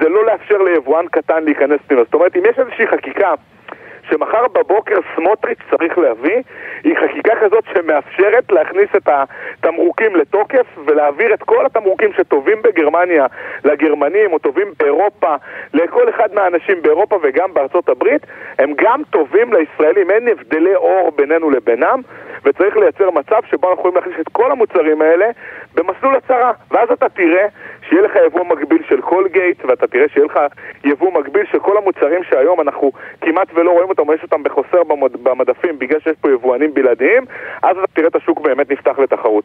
[0.00, 2.04] זה לא לאפשר ליבואן קטן להיכנס פנימה.
[2.04, 3.34] זאת אומרת, אם יש איזושהי חקיקה
[4.10, 6.42] שמחר בבוקר סמוטריץ' צריך להביא,
[6.84, 13.26] היא חקיקה כזאת שמאפשרת להכניס את התמרוקים לתוקף ולהעביר את כל התמרוקים שטובים בגרמניה
[13.64, 15.34] לגרמנים או טובים באירופה,
[15.74, 18.26] לכל אחד מהאנשים באירופה וגם בארצות הברית,
[18.58, 22.00] הם גם טובים לישראלים, אין הבדלי אור בינינו לבינם,
[22.44, 25.26] וצריך לייצר מצב שבו אנחנו יכולים להכניס את כל המוצרים האלה
[25.74, 27.46] במסלול הצהרה, ואז אתה תראה
[27.88, 30.40] שיהיה לך יבוא מקביל של קולגייט, ואתה תראה שיהיה לך
[30.84, 34.82] יבוא מקביל של כל המוצרים שהיום אנחנו כמעט ולא רואים אותם, או יש אותם בחוסר
[34.82, 37.24] במד, במדפים בגלל שיש פה יבואנים בלעדיים,
[37.62, 39.44] אז אתה תראה את השוק באמת נפתח לתחרות.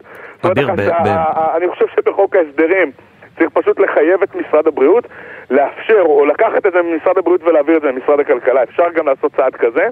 [0.52, 0.82] אביר, ב...
[0.82, 1.08] ב...
[1.56, 2.92] אני חושב שבחוק ההסדרים
[3.38, 5.08] צריך פשוט לחייב את משרד הבריאות
[5.50, 8.64] לאפשר, או לקחת את זה ממשרד הבריאות ולהעביר את זה למשרד הכלכלה.
[8.64, 9.88] אפשר גם לעשות צעד כזה.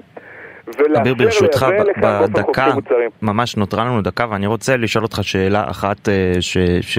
[1.00, 1.66] אביר ברשותך
[2.02, 2.70] בדקה,
[3.22, 6.56] ממש נותרה לנו דקה ואני רוצה לשאול אותך שאלה אחת אה, ש...
[6.80, 6.98] ש...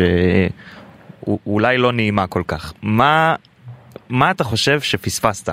[1.47, 2.73] אולי לא נעימה כל כך.
[2.82, 3.36] מה,
[4.10, 5.49] מה אתה חושב שפספסת?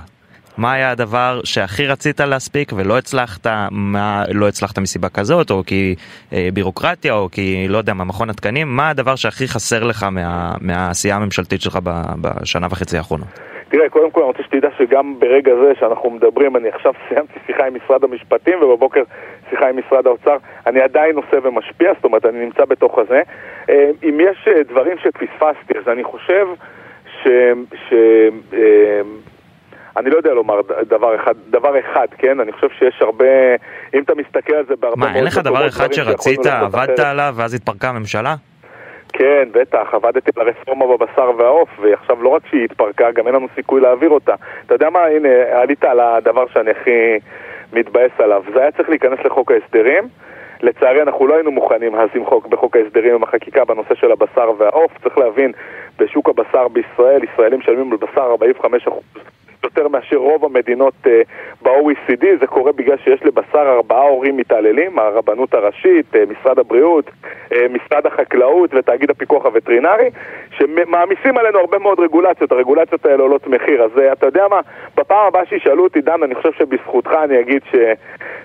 [0.58, 5.94] מה היה הדבר שהכי רצית להספיק ולא הצלחת, מה לא הצלחת מסיבה כזאת, או כי
[6.32, 10.52] אה, בירוקרטיה, או כי לא יודע מה, מכון התקנים, מה הדבר שהכי חסר לך מה,
[10.60, 11.78] מהעשייה הממשלתית שלך
[12.20, 13.24] בשנה וחצי האחרונה?
[13.68, 17.66] תראה, קודם כל אני רוצה שתדע שגם ברגע זה שאנחנו מדברים, אני עכשיו סיימתי שיחה
[17.66, 19.02] עם משרד המשפטים ובבוקר
[19.50, 20.36] שיחה עם משרד האוצר,
[20.66, 23.22] אני עדיין עושה ומשפיע, זאת אומרת, אני נמצא בתוך הזה.
[23.70, 26.46] אה, אם יש אה, דברים שפספסתי, אז אני חושב
[27.22, 27.28] ש...
[27.88, 27.92] ש
[28.52, 29.00] אה,
[29.96, 32.40] אני לא יודע לומר דבר אחד, דבר אחד, כן?
[32.40, 33.24] אני חושב שיש הרבה,
[33.94, 34.96] אם אתה מסתכל על זה בהרבה.
[34.96, 38.34] מה, אין לך דבר אחד שרצית, עבדת עליו, ואז התפרקה הממשלה?
[39.12, 43.46] כן, בטח, עבדתי על הרפורמה בבשר והעוף, ועכשיו לא רק שהיא התפרקה, גם אין לנו
[43.54, 44.34] סיכוי להעביר אותה.
[44.66, 47.18] אתה יודע מה, הנה, עלית על הדבר שאני הכי
[47.72, 48.42] מתבאס עליו.
[48.54, 50.08] זה היה צריך להיכנס לחוק ההסדרים.
[50.62, 54.50] לצערי אנחנו לא היינו מוכנים אז עם חוק בחוק ההסדרים עם החקיקה בנושא של הבשר
[54.58, 54.92] והעוף.
[55.02, 55.52] צריך להבין,
[55.98, 58.34] בשוק הבשר בישראל, ישראלים משלמים על בשר
[58.68, 58.92] 45%
[59.64, 61.08] יותר מאשר רוב המדינות uh,
[61.62, 67.10] ב-OECD, זה קורה בגלל שיש לבשר ארבעה הורים מתעללים, הרבנות הראשית, uh, משרד הבריאות,
[67.50, 70.10] uh, משרד החקלאות ותאגיד הפיקוח הווטרינרי,
[70.58, 74.60] שמעמיסים עלינו הרבה מאוד רגולציות, הרגולציות האלה עולות מחיר, אז uh, אתה יודע מה,
[74.96, 77.74] בפעם הבאה שישאלו אותי, דן, אני חושב שבזכותך אני אגיד ש,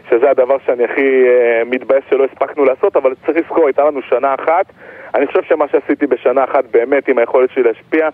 [0.09, 4.35] שזה הדבר שאני הכי uh, מתבאס שלא הספקנו לעשות, אבל צריך לזכור, הייתה לנו שנה
[4.35, 4.65] אחת,
[5.15, 8.09] אני חושב שמה שעשיתי בשנה אחת באמת עם היכולת שלי להשפיע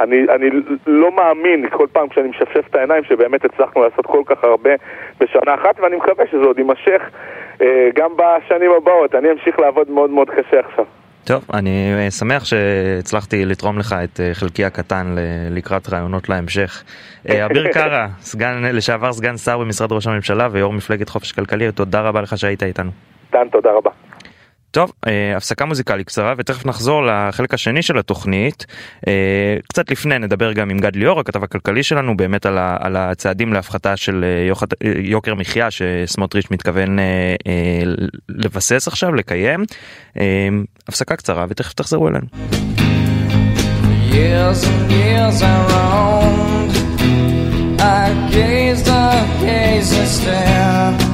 [0.00, 0.50] אני, אני
[0.86, 4.70] לא מאמין כל פעם כשאני משפשף את העיניים שבאמת הצלחנו לעשות כל כך הרבה
[5.20, 7.02] בשנה אחת ואני מקווה שזה עוד יימשך
[7.62, 9.14] אה, גם בשנים הבאות.
[9.14, 10.84] אני אמשיך לעבוד מאוד מאוד קשה עכשיו.
[11.24, 15.14] טוב, אני אה, שמח שהצלחתי לתרום לך את אה, חלקי הקטן
[15.50, 16.82] לקראת רעיונות להמשך.
[17.46, 22.20] אביר קארה, סגן, לשעבר סגן שר במשרד ראש הממשלה ויו"ר מפלגת חופש כלכלי, תודה רבה
[22.20, 22.90] לך שהיית איתנו.
[23.32, 23.90] דן, תודה רבה.
[24.70, 28.66] טוב, אה, הפסקה מוזיקלית קצרה ותכף נחזור לחלק השני של התוכנית.
[29.08, 33.52] אה, קצת לפני נדבר גם עם גד ליאור, הכתב הכלכלי שלנו, באמת על, על הצעדים
[33.52, 34.66] להפחתה של אה, יוחד,
[35.02, 36.98] יוקר מחיה שסמוטריץ' מתכוון
[38.28, 39.64] לבסס עכשיו, לקיים.
[40.88, 42.26] הפסקה קצרה ותכף תחזרו אלינו.
[44.10, 46.70] Years and years around,
[47.80, 51.07] I gazed, I gazed and stared.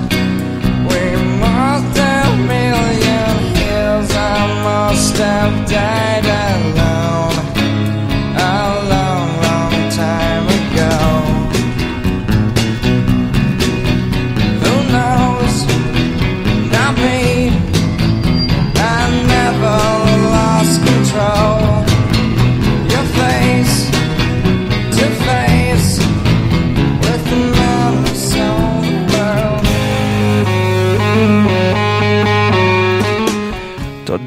[4.94, 6.23] Must have died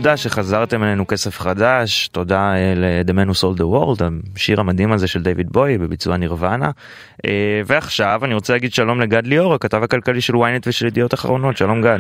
[0.07, 4.03] תודה שחזרתם אלינו כסף חדש, תודה ל-The Man Who Sold the World,
[4.35, 6.71] השיר המדהים הזה של דיוויד בוי בביצוע נירוונה.
[7.65, 11.81] ועכשיו אני רוצה להגיד שלום לגד ליאור, הכתב הכלכלי של ynet ושל ידיעות אחרונות, שלום
[11.81, 11.99] גד.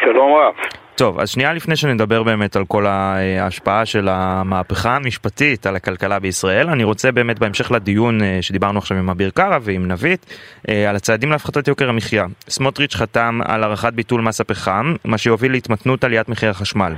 [0.00, 0.83] שלום רב.
[0.96, 6.68] טוב, אז שנייה לפני שנדבר באמת על כל ההשפעה של המהפכה המשפטית על הכלכלה בישראל,
[6.68, 10.26] אני רוצה באמת בהמשך לדיון שדיברנו עכשיו עם אביר קארה ועם נבית,
[10.68, 12.26] על הצעדים להפחתת יוקר המחיה.
[12.48, 16.94] סמוטריץ' חתם על הארכת ביטול מס הפחם, מה שיוביל להתמתנות עליית מחיר החשמל.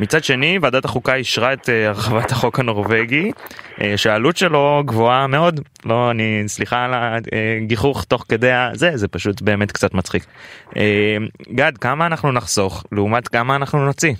[0.00, 3.30] מצד שני, ועדת החוקה אישרה את הרחבת החוק הנורבגי,
[3.96, 5.60] שהעלות שלו גבוהה מאוד.
[5.84, 6.92] לא, אני, סליחה על
[7.62, 10.26] הגיחוך תוך כדי זה, זה פשוט באמת קצת מצחיק.
[11.54, 14.12] גד, כמה אנחנו נחסוך, לעומת כמה אנחנו נוציא?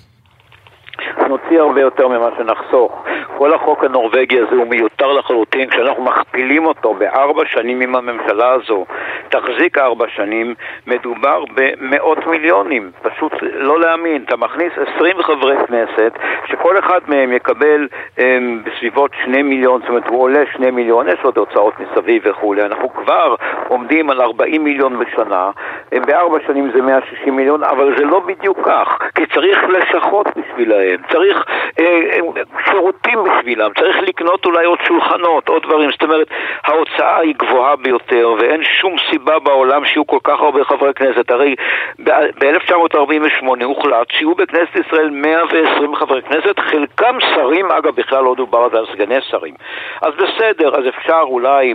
[1.43, 3.03] נוציא הרבה יותר ממה שנחסוך.
[3.37, 8.85] כל החוק הנורבגי הזה הוא מיותר לחלוטין, כשאנחנו מכפילים אותו בארבע שנים עם הממשלה הזו,
[9.29, 10.55] תחזיק ארבע שנים,
[10.87, 14.23] מדובר במאות מיליונים, פשוט לא להאמין.
[14.25, 16.13] אתה מכניס עשרים חברי כנסת,
[16.45, 21.19] שכל אחד מהם יקבל הם, בסביבות שני מיליון, זאת אומרת הוא עולה שני מיליון, יש
[21.21, 23.35] עוד הוצאות מסביב וכולי, אנחנו כבר
[23.67, 25.49] עומדים על ארבעים מיליון בשנה,
[25.91, 30.97] בארבע שנים זה מאה שישים מיליון, אבל זה לא בדיוק כך, כי צריך לשכות בשבילהם,
[31.11, 31.42] צריך
[31.79, 32.19] אה,
[32.65, 36.27] שירותים בשבילם, צריך לקנות אולי עוד שולחנות, עוד דברים, זאת אומרת,
[36.63, 41.55] ההוצאה היא גבוהה ביותר ואין שום סיבה בעולם שיהיו כל כך הרבה חברי כנסת, הרי
[41.99, 48.85] ב-1948 הוחלט שיהיו בכנסת ישראל 120 חברי כנסת, חלקם שרים, אגב בכלל לא דובר על
[48.91, 49.53] סגני שרים,
[50.01, 51.73] אז בסדר, אז אפשר אולי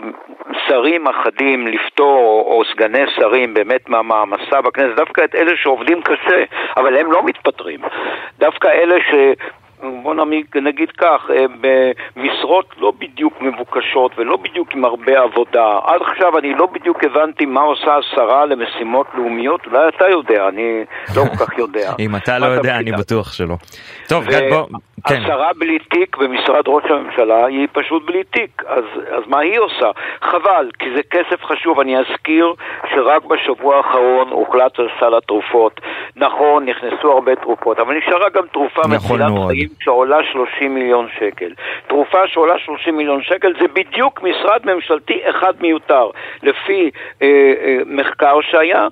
[0.68, 6.44] שרים אחדים לפתור, או, או סגני שרים באמת מהמעמסה בכנסת, דווקא את אלה שעובדים קשה,
[6.76, 7.80] אבל הם לא מתפטרים,
[8.38, 9.14] דווקא אלה ש...
[10.02, 15.78] בוא נגיד, נגיד כך, במשרות לא בדיוק מבוקשות ולא בדיוק עם הרבה עבודה.
[15.84, 20.84] עד עכשיו אני לא בדיוק הבנתי מה עושה השרה למשימות לאומיות, אולי אתה יודע, אני
[21.16, 21.92] לא כל כך יודע.
[22.04, 23.54] אם אתה לא יודע, אני בטוח שלא.
[24.08, 24.66] טוב, גד, בוא...
[25.06, 25.22] כן.
[25.22, 28.84] השרה בלי תיק במשרד ראש הממשלה היא פשוט בלי תיק, אז,
[29.16, 29.90] אז מה היא עושה?
[30.22, 31.80] חבל, כי זה כסף חשוב.
[31.80, 32.54] אני אזכיר
[32.94, 35.80] שרק בשבוע האחרון הוחלט על סל התרופות.
[36.16, 41.52] נכון, נכנסו הרבה תרופות, אבל נשארה גם תרופה נכון מצילת חיים שעולה 30 מיליון שקל.
[41.86, 46.10] תרופה שעולה 30 מיליון שקל זה בדיוק משרד ממשלתי אחד מיותר.
[46.42, 46.90] לפי
[47.22, 47.26] אה,
[47.62, 48.88] אה, מחקר שהיה,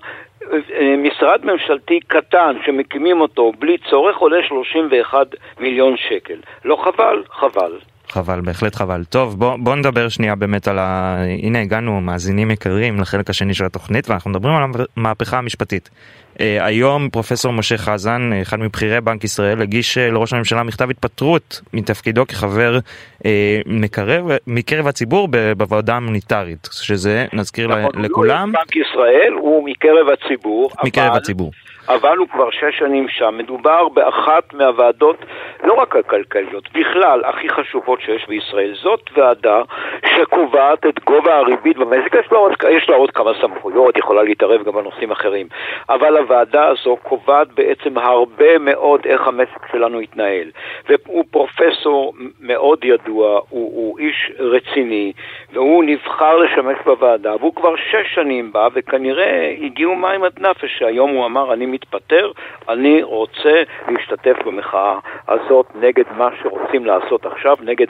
[0.99, 5.27] משרד ממשלתי קטן שמקימים אותו בלי צורך עולה 31
[5.61, 6.37] מיליון שקל.
[6.65, 7.23] לא חבל?
[7.31, 7.73] חבל.
[8.09, 9.05] חבל, בהחלט חבל.
[9.05, 11.17] טוב, בוא, בוא נדבר שנייה באמת על ה...
[11.43, 14.65] הנה הגענו, מאזינים יקרים, לחלק השני של התוכנית, ואנחנו מדברים על
[14.97, 15.91] המהפכה המשפטית.
[16.37, 21.61] Uh, היום פרופסור משה חזן, אחד מבכירי בנק ישראל, הגיש uh, לראש הממשלה מכתב התפטרות
[21.73, 22.79] מתפקידו כחבר
[23.19, 23.23] uh,
[23.67, 28.53] מקרב, מקרב הציבור בוועדה המוניטרית, שזה, נזכיר נכון, לכולם...
[28.53, 31.17] לא בנק ישראל הוא מקרב הציבור, מקרב אבל...
[31.17, 31.51] הציבור.
[31.89, 33.35] אבל הוא כבר שש שנים שם.
[33.39, 35.17] מדובר באחת מהוועדות,
[35.65, 38.75] לא רק הכלכליות, בכלל הכי חשובות שיש בישראל.
[38.75, 39.63] זאת ועדה
[40.07, 42.15] שקובעת את גובה הריבית במשק.
[42.15, 45.47] יש לה, עוד, יש לה עוד כמה סמכויות, יכולה להתערב גם בנושאים אחרים.
[45.89, 50.51] אבל הוועדה הזו קובעת בעצם הרבה מאוד איך המשק שלנו יתנהל.
[50.89, 55.13] והוא פרופסור מאוד ידוע, הוא, הוא איש רציני,
[55.53, 61.11] והוא נבחר לשמש בוועדה, והוא כבר שש שנים בא, וכנראה הגיעו מים עד נפש, שהיום
[61.11, 62.31] הוא אמר, אני מתפטר,
[62.69, 67.87] אני רוצה להשתתף במחאה הזאת נגד מה שרוצים לעשות עכשיו, נגד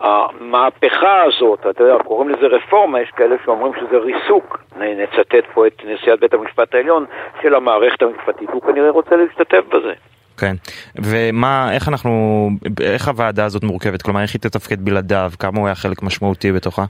[0.00, 5.82] המהפכה הזאת, אתה יודע, קוראים לזה רפורמה, יש כאלה שאומרים שזה ריסוק, נצטט פה את
[5.84, 7.04] נשיאת בית המשפט העליון
[7.42, 9.92] של המערכת המשפטית, הוא כנראה רוצה להשתתף בזה.
[10.40, 10.54] כן,
[10.96, 12.10] ומה, איך אנחנו,
[12.80, 14.02] איך הוועדה הזאת מורכבת?
[14.02, 15.30] כלומר, איך היא תתפקד בלעדיו?
[15.38, 16.84] כמה הוא היה חלק משמעותי בתוכה?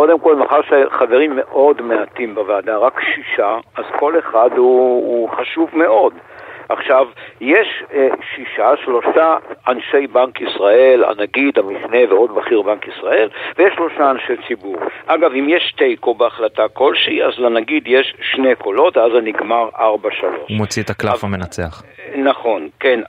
[0.00, 5.70] קודם כל, מאחר שחברים מאוד מעטים בוועדה, רק שישה, אז כל אחד הוא, הוא חשוב
[5.72, 6.12] מאוד.
[6.68, 7.06] עכשיו,
[7.40, 9.36] יש אה, שישה, שלושה
[9.68, 14.76] אנשי בנק ישראל, הנגיד, המשנה ועוד בכיר בנק ישראל, ויש שלושה אנשי ציבור.
[15.06, 20.08] אגב, אם יש תיקו בהחלטה כלשהי, אז לנגיד יש שני קולות, אז זה נגמר ארבע
[20.12, 20.50] שלוש.
[20.50, 21.82] הוא מוציא את הקלף המנצח.
[22.16, 23.00] נכון, כן.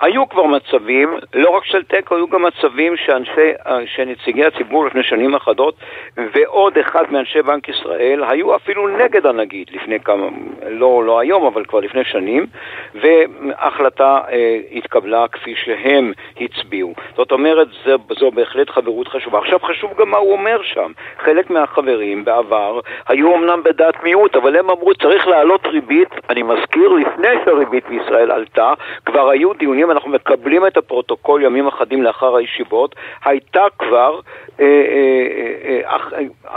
[0.00, 3.52] היו כבר מצבים, לא רק של תיקו, היו גם מצבים שאנשי,
[3.86, 5.74] שנציגי הציבור לפני שנים אחדות
[6.16, 10.26] ועוד אחד מאנשי בנק ישראל היו אפילו נגד הנגיד לפני כמה,
[10.68, 12.46] לא, לא היום, אבל כבר לפני שנים,
[12.94, 16.94] והחלטה אה, התקבלה כפי שהם הצביעו.
[17.16, 19.38] זאת אומרת, זו, זו בהחלט חברות חשובה.
[19.38, 20.92] עכשיו חשוב גם מה הוא אומר שם.
[21.18, 26.88] חלק מהחברים בעבר היו אמנם בדעת מיעוט, אבל הם אמרו צריך להעלות ריבית, אני מזכיר,
[26.88, 28.72] לפני שהריבית בישראל עלתה,
[29.06, 32.94] כבר היו דיונים ימים, אנחנו מקבלים את הפרוטוקול ימים אחדים לאחר הישיבות,
[33.24, 34.20] הייתה כבר,
[34.60, 35.96] אה, אה, אה,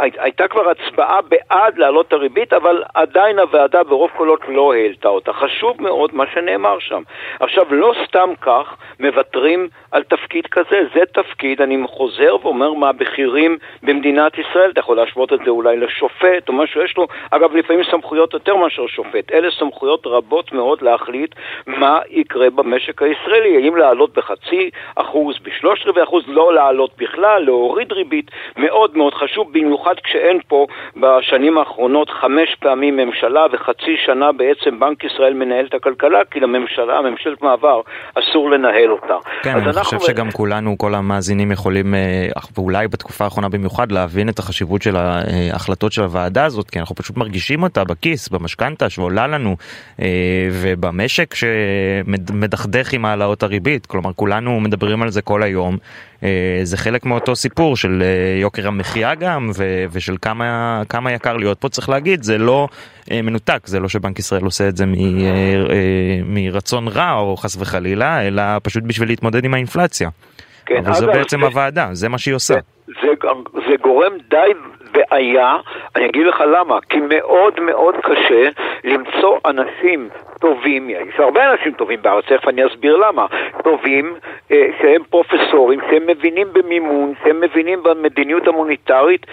[0.01, 5.07] אה, הייתה כבר הצבעה בעד להעלות את הריבית, אבל עדיין הוועדה ברוב קולות לא העלתה
[5.07, 5.33] אותה.
[5.33, 7.01] חשוב מאוד מה שנאמר שם.
[7.39, 14.37] עכשיו, לא סתם כך מוותרים על תפקיד כזה, זה תפקיד, אני חוזר ואומר, מהבכירים במדינת
[14.37, 18.33] ישראל, אתה יכול להשוות את זה אולי לשופט או משהו, יש לו, אגב, לפעמים סמכויות
[18.33, 21.35] יותר מאשר שופט, אלה סמכויות רבות מאוד להחליט
[21.67, 27.91] מה יקרה במשק הישראלי, האם לעלות בחצי אחוז, בשלושת רבעי אחוז, לא לעלות בכלל, להוריד
[27.91, 30.65] ריבית, מאוד מאוד חשוב, במיוחד כשאין פה
[30.97, 37.01] בשנים האחרונות חמש פעמים ממשלה וחצי שנה בעצם בנק ישראל מנהל את הכלכלה, כי לממשלה,
[37.01, 37.81] ממשלת מעבר,
[38.15, 39.15] אסור לנהל אותה.
[39.43, 39.83] כן, אני אנחנו...
[39.83, 42.27] חושב שגם כולנו, כל המאזינים יכולים, אה,
[42.57, 47.17] ואולי בתקופה האחרונה במיוחד, להבין את החשיבות של ההחלטות של הוועדה הזאת, כי אנחנו פשוט
[47.17, 49.55] מרגישים אותה בכיס, במשכנתה שעולה לנו,
[50.01, 50.07] אה,
[50.51, 55.77] ובמשק שמדכדך עם העלאות הריבית, כלומר כולנו מדברים על זה כל היום.
[56.23, 61.37] אה, זה חלק מאותו סיפור של אה, יוקר המחיה גם ו- ושל כמה, כמה יקר
[61.37, 62.67] להיות פה צריך להגיד זה לא
[63.11, 68.27] אה, מנותק זה לא שבנק ישראל עושה את זה מ- מרצון רע או חס וחלילה
[68.27, 70.09] אלא פשוט בשביל להתמודד עם האינפלציה.
[70.65, 72.53] כן, אבל זו בעצם זה, הוועדה זה מה שהיא עושה.
[72.87, 73.07] זה, זה,
[73.53, 74.51] זה גורם די
[74.91, 75.57] בעיה,
[75.95, 78.49] אני אגיד לך למה, כי מאוד מאוד קשה
[78.83, 80.09] למצוא אנשים
[80.39, 83.25] טובים, יש הרבה אנשים טובים בארץ, תכף אני אסביר למה,
[83.63, 84.15] טובים
[84.51, 89.25] אה, שהם פרופסורים, שהם מבינים במימון, שהם מבינים במדיניות המוניטרית,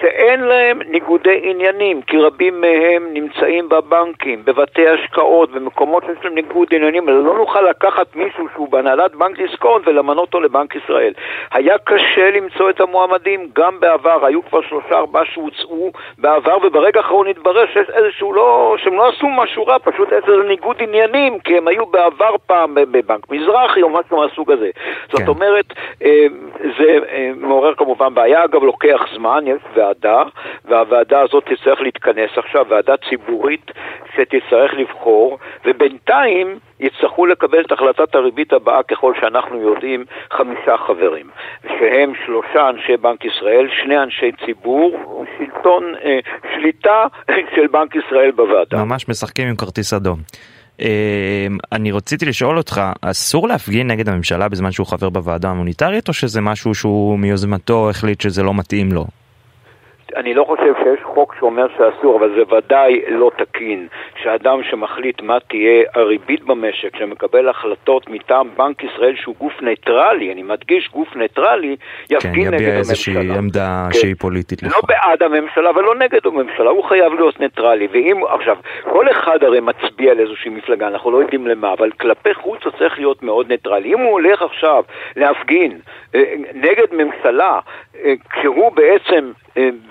[0.00, 6.68] שאין להם ניגודי עניינים, כי רבים מהם נמצאים בבנקים, בבתי השקעות, במקומות שיש להם ניגוד
[6.74, 11.12] עניינים, אבל לא נוכל לקחת מישהו שהוא בהנהלת בנק דיסקונט ולמנות אותו לבנק ישראל.
[11.52, 17.26] היה קשה למצוא את המועמדים גם בעבר, היו כבר שלושה ארבעה שהוצאו בעבר, וברגע האחרון
[17.26, 21.68] התברר שיש איזשהו לא, שהם לא עשו משהו רע, פשוט איזה ניגוד עניינים, כי הם
[21.68, 24.70] היו בעבר פעם בבנק מזרחי או משהו מהסוג הזה.
[24.74, 25.16] כן.
[25.16, 25.66] זאת אומרת,
[26.04, 26.26] אה,
[26.78, 30.22] זה אה, מעורר כמובן בעיה, אגב לוקח זמן, יש ועדה,
[30.68, 33.70] והוועדה הזאת תצטרך להתכנס עכשיו, ועדה ציבורית
[34.14, 41.26] שתצטרך לבחור, ובינתיים יצטרכו לקבל את החלטת הריבית הבאה, ככל שאנחנו יודעים, חמישה חברים,
[41.62, 46.18] שהם שלושה אנשי בנק ישראל, שני אנשי ציבור, שלטון, אה,
[46.54, 47.06] שליטה
[47.54, 48.84] של בנק ישראל בוועדה.
[48.84, 50.18] ממש משחקים עם כרטיס אדום.
[50.80, 56.12] אה, אני רציתי לשאול אותך, אסור להפגין נגד הממשלה בזמן שהוא חבר בוועדה המוניטרית, או
[56.12, 59.04] שזה משהו שהוא מיוזמתו החליט שזה לא מתאים לו?
[60.16, 63.88] אני לא חושב שיש חוק שאומר שאסור, אבל זה ודאי לא תקין
[64.22, 70.42] שאדם שמחליט מה תהיה הריבית במשק, שמקבל החלטות מטעם בנק ישראל שהוא גוף ניטרלי, אני
[70.42, 71.76] מדגיש גוף ניטרלי,
[72.10, 72.58] יפגין כן, נגד הממשלה.
[72.58, 73.98] כן, יביע איזושהי עמדה כן.
[73.98, 74.62] שהיא פוליטית.
[74.62, 77.88] לא בעד הממשלה ולא נגד הממשלה, הוא חייב להיות ניטרלי.
[77.92, 82.64] ואם, עכשיו, כל אחד הרי מצביע לאיזושהי מפלגה, אנחנו לא יודעים למה, אבל כלפי חוץ
[82.64, 83.94] הוא צריך להיות מאוד ניטרלי.
[83.94, 84.84] אם הוא הולך עכשיו
[85.16, 85.78] להפגין
[86.14, 86.22] אה,
[86.54, 87.58] נגד ממשלה,
[88.04, 89.32] אה, כשהוא בעצם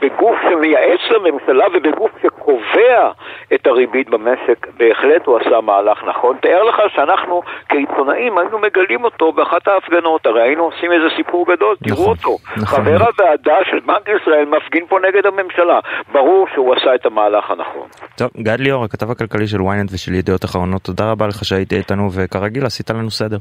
[0.01, 3.11] בגוף שמייעץ לממשלה ובגוף שקובע
[3.53, 6.37] את הריבית במשק, בהחלט הוא עשה מהלך נכון.
[6.41, 11.75] תאר לך שאנחנו כעיתונאים היינו מגלים אותו באחת ההפגנות, הרי היינו עושים איזה סיפור גדול,
[11.81, 12.37] נכון, תראו אותו.
[12.57, 12.83] נכון.
[12.83, 15.79] חבר הוועדה של בנק ישראל מפגין פה נגד הממשלה.
[16.11, 17.87] ברור שהוא עשה את המהלך הנכון.
[18.17, 22.09] טוב, גד ליאור, הכתב הכלכלי של ynet ושל ידיעות אחרונות, תודה רבה לך שהיית איתנו,
[22.15, 23.37] וכרגיל עשית לנו סדר.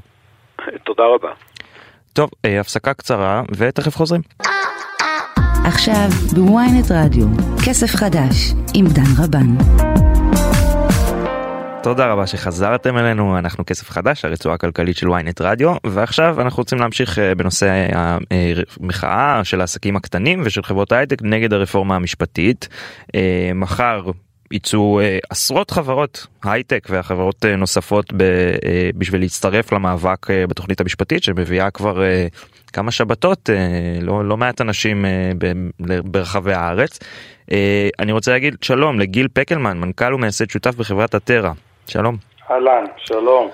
[0.85, 1.31] תודה רבה.
[2.13, 4.21] טוב, אה, הפסקה קצרה, ותכף חוזרים.
[5.67, 7.27] עכשיו בוויינט רדיו,
[7.67, 9.47] כסף חדש עם דן רבן.
[11.83, 16.79] תודה רבה שחזרתם אלינו, אנחנו כסף חדש, הרצועה הכלכלית של ynet רדיו, ועכשיו אנחנו רוצים
[16.79, 17.87] להמשיך אה, בנושא
[18.81, 22.69] המחאה של העסקים הקטנים ושל חברות ההייטק נגד הרפורמה המשפטית.
[23.15, 24.11] אה, מחר
[24.51, 31.23] יצאו אה, עשרות חברות הייטק והחברות אה, נוספות ב, אה, בשביל להצטרף למאבק בתוכנית המשפטית
[31.23, 32.03] שמביאה כבר
[32.73, 33.51] כמה שבתות
[34.03, 35.05] לא, לא מעט אנשים
[35.39, 35.53] ב,
[36.05, 36.99] ברחבי הארץ.
[37.99, 41.53] אני רוצה להגיד שלום לגיל פקלמן מנכ"ל ומייסד שותף בחברת הטרה
[41.87, 42.17] שלום.
[42.51, 43.51] אהלן שלום.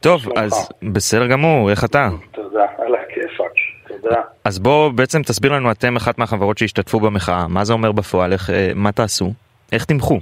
[0.00, 0.38] טוב שלומך.
[0.38, 2.08] אז בסדר גמור איך אתה?
[2.32, 3.52] תודה הכל כיפאק.
[3.88, 4.20] תודה.
[4.44, 8.50] אז בוא בעצם תסביר לנו אתם אחת מהחברות שהשתתפו במחאה מה זה אומר בפועל איך
[8.74, 9.32] מה תעשו.
[9.72, 10.18] איך תמחו?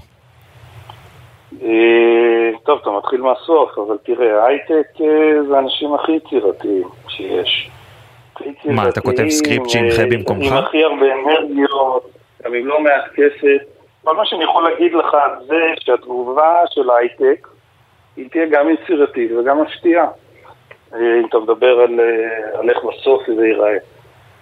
[1.63, 7.71] אה, טוב, אתה מתחיל מהסוף, אבל תראה, הייטק אה, זה האנשים הכי יצירתיים שיש.
[8.65, 10.53] מה, אתה כותב script שימחה אה, במקומך?
[10.53, 12.11] עם הכי הרבה אנרגיות,
[12.45, 13.65] גם עם לא מעט כסף.
[14.05, 17.49] כל מה שאני יכול להגיד לך זה שהתגובה של הייטק
[18.17, 20.07] היא תהיה גם יצירתית וגם מפתיעה.
[20.95, 22.01] אם אתה מדבר על,
[22.59, 23.77] על איך בסוף זה ייראה.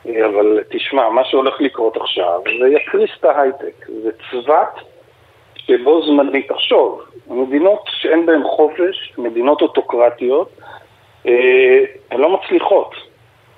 [0.04, 3.86] אבל תשמע, מה שהולך לקרות עכשיו זה יקריס את ההייטק.
[4.02, 4.93] זה צבת
[5.66, 10.48] שבו זמנית, תחשוב, מדינות שאין בהן חופש, מדינות אוטוקרטיות,
[11.26, 12.94] אה, הן לא מצליחות.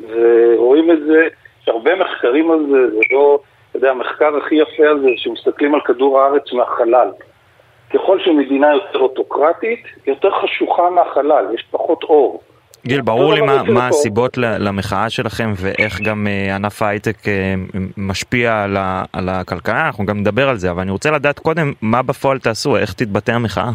[0.09, 1.29] ורואים את זה,
[1.63, 3.39] יש הרבה מחקרים על זה, זה לא,
[3.71, 7.09] אתה יודע, המחקר הכי יפה על זה, שמסתכלים על כדור הארץ מהחלל.
[7.95, 12.43] ככל שמדינה יותר אוטוקרטית, יותר חשוכה מהחלל, יש פחות אור.
[12.87, 18.63] גיל, ברור לי מה, מה הסיבות למחאה שלכם ואיך גם uh, ענף ההייטק uh, משפיע
[18.63, 22.03] על, ה, על הכלכלה, אנחנו גם נדבר על זה, אבל אני רוצה לדעת קודם מה
[22.03, 23.71] בפועל תעשו, איך תתבטא המחאה.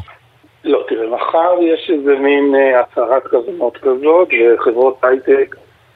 [0.63, 4.27] לא, תראה, מחר יש איזה מין uh, הצהרת כוונות כזאת,
[4.58, 5.56] וחברות הייטק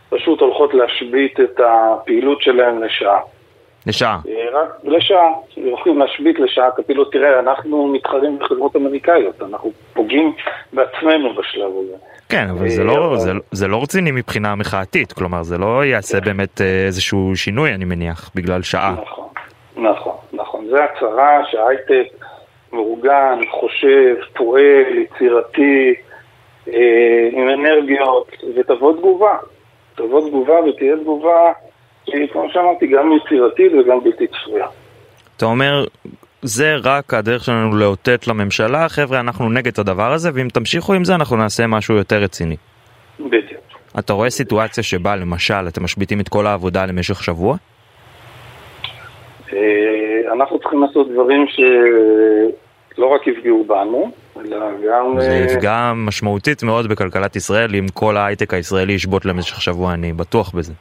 [0.09, 3.19] פשוט הולכות להשבית את הפעילות שלהן לשעה.
[3.87, 4.19] לשעה.
[4.53, 7.11] רק לשעה, הולכים להשבית לשעה את הפעילות.
[7.11, 10.33] תראה, אנחנו מתחרים בחברות אמריקאיות, אנחנו פוגעים
[10.73, 11.95] בעצמנו בשלב הזה.
[12.29, 16.61] כן, אבל זה לא, זה, זה לא רציני מבחינה מחאתית, כלומר זה לא יעשה באמת
[16.61, 18.95] איזשהו שינוי, אני מניח, בגלל שעה.
[19.01, 19.27] נכון,
[19.75, 20.65] נכון, נכון.
[20.69, 22.13] זה הצהרה שההייטק
[22.73, 25.93] מאורגן, חושב, פועל, יצירתי,
[26.67, 29.37] אה, עם אנרגיות, ותבוא תגובה.
[29.95, 31.51] תבוא תגובה ותהיה תגובה
[32.09, 34.67] שהיא, כמו שאמרתי, גם יצירתית וגם בלתי צפויה.
[35.37, 35.85] אתה אומר,
[36.45, 41.15] זה רק הדרך שלנו לאותת לממשלה, חבר'ה, אנחנו נגד הדבר הזה, ואם תמשיכו עם זה,
[41.15, 42.55] אנחנו נעשה משהו יותר רציני.
[43.19, 43.61] בדיוק.
[43.99, 47.55] אתה רואה סיטואציה שבה, למשל, אתם משביתים את כל העבודה למשך שבוע?
[49.53, 49.59] אה,
[50.33, 55.19] אנחנו צריכים לעשות דברים שלא רק יפגעו בנו, אלא גם...
[55.19, 60.13] זה אה, יפגע משמעותית מאוד בכלכלת ישראל אם כל ההייטק הישראלי ישבות למשך שבוע, אני
[60.13, 60.73] בטוח בזה.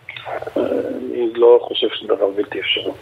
[0.57, 2.93] אני לא חושב שזה דבר בלתי אפשרי.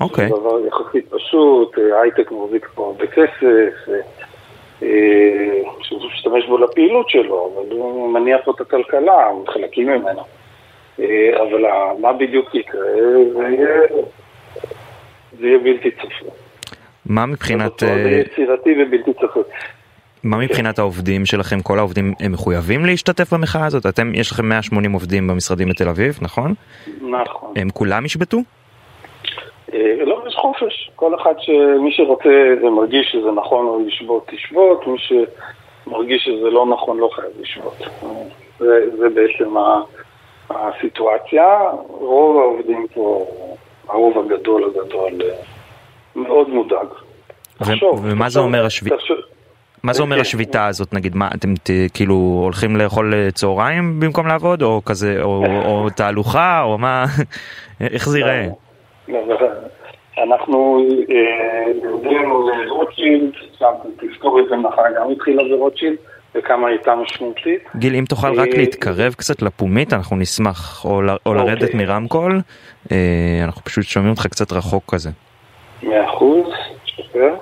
[0.00, 0.28] אוקיי.
[0.28, 3.88] זה דבר יחסית פשוט, אה, הייטק מחזיק פה הרבה כסף,
[4.82, 4.88] אה,
[5.82, 10.22] שהוא משתמש בו לפעילות שלו, אבל הוא מניע פה את הכלכלה, חלקים ממנו.
[11.00, 11.64] אה, אבל
[12.00, 12.80] מה בדיוק יקרה,
[13.32, 14.02] זה יהיה,
[15.38, 16.30] זה יהיה בלתי צפוי.
[17.06, 17.80] מה מבחינת...
[17.80, 19.42] זה יצירתי ובלתי צפוי.
[20.24, 21.60] מה מבחינת העובדים שלכם?
[21.60, 23.86] כל העובדים הם מחויבים להשתתף במחאה הזאת?
[23.86, 26.54] אתם, יש לכם 180 עובדים במשרדים בתל אביב, נכון?
[27.00, 27.52] נכון.
[27.56, 28.38] הם כולם ישבתו?
[29.80, 30.90] אה, לא, יש חופש.
[30.96, 31.50] כל אחד, ש...
[31.80, 34.86] מי שרוצה ומרגיש שזה נכון או לשבות, תשבות.
[34.86, 37.76] מי שמרגיש שזה לא נכון, לא חייב לשבות.
[38.58, 39.80] זה, זה בעצם ה...
[40.50, 41.44] הסיטואציה.
[41.88, 43.26] רוב העובדים פה,
[43.88, 45.34] הרוב הגדול הגדול, אה,
[46.16, 46.86] מאוד מודאג.
[47.58, 48.96] תחשוב, ומה זה אומר השביתה?
[49.82, 50.20] מה זה אומר כן.
[50.20, 55.22] השביתה הזאת נגיד מה אתם ת, כאילו הולכים לאכול אה, צהריים במקום לעבוד או כזה
[55.22, 57.04] או, או תהלוכה או מה
[57.94, 58.46] איך זה ייראה?
[60.22, 60.86] אנחנו
[61.82, 62.30] יורדים
[62.66, 65.96] לרוטשילד, שם תזכור איזה מחר גם התחילה ברוטשילד
[66.34, 67.60] וכמה הייתה משמעותית.
[67.76, 71.80] גיל אם תוכל רק להתקרב קצת לפומית אנחנו נשמח או, או לרדת אוקיי.
[71.86, 72.40] מרמקול
[73.44, 75.10] אנחנו פשוט שומעים אותך קצת רחוק כזה.
[75.82, 76.46] מאה אחוז,
[76.84, 77.34] שפר.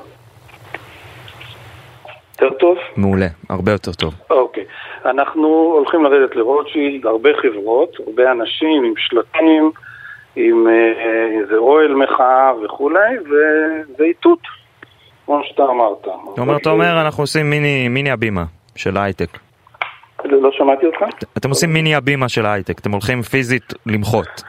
[2.42, 2.76] יותר טוב?
[2.96, 4.14] מעולה, הרבה יותר טוב.
[4.30, 4.64] אוקיי.
[5.04, 9.70] אנחנו הולכים לרדת לרוטשילד, הרבה חברות, הרבה אנשים עם שלטים,
[10.38, 14.38] עם אה, איזה אוהל מחאה וכולי, וזה איתות,
[15.26, 16.00] כמו שאתה אמרת.
[16.34, 18.44] אתה אומר, אתה אומר, אנחנו עושים מיני, מיני הבימה
[18.76, 19.38] של ההייטק.
[20.24, 20.98] לא שמעתי אותך?
[21.36, 24.42] אתם עושים מיני הבימה של ההייטק, אתם הולכים פיזית למחות.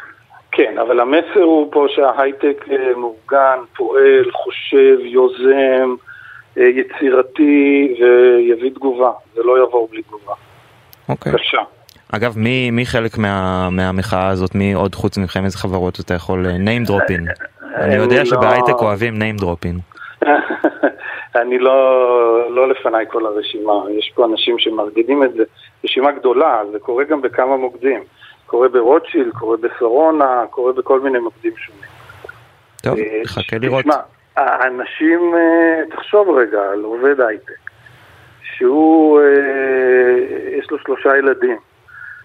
[0.51, 5.95] כן, אבל המסר הוא פה שההייטק אה, מאורגן, פועל, חושב, יוזם,
[6.57, 9.11] אה, יצירתי ויביא תגובה.
[9.35, 10.33] זה לא יעבור בלי תגובה.
[11.09, 11.33] אוקיי.
[11.33, 11.61] קשה.
[12.11, 16.45] אגב, מי, מי חלק מה, מהמחאה הזאת, מי עוד חוץ מכם, איזה חברות אתה יכול
[16.45, 17.43] אה, name dropping?
[17.75, 19.97] אני יודע לא- שבהייטק אוהבים name dropping.
[21.41, 25.43] אני לא, לא לפניי כל הרשימה, יש פה אנשים שמארגנים את זה,
[25.83, 27.99] רשימה גדולה, זה קורה גם בכמה מוקדים,
[28.45, 31.89] קורה ברוטשילד, קורה בשרונה, קורה בכל מיני מוקדים שונים.
[32.83, 33.81] טוב, אה, נחכה לראות.
[33.81, 33.95] תשמע,
[34.37, 37.69] האנשים, אה, תחשוב רגע על עובד הייטק,
[38.43, 39.25] שהוא, אה,
[40.59, 41.57] יש לו שלושה ילדים,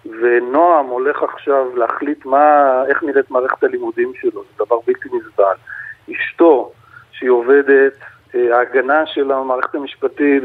[0.07, 5.55] ונועם הולך עכשיו להחליט מה, איך נראית מערכת הלימודים שלו, זה דבר בלתי נסבל.
[6.13, 6.73] אשתו,
[7.13, 7.93] שהיא עובדת,
[8.35, 10.43] אה, ההגנה של המערכת המשפטית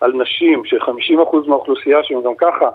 [0.00, 2.68] על נשים, ש-50% מהאוכלוסייה שהם גם ככה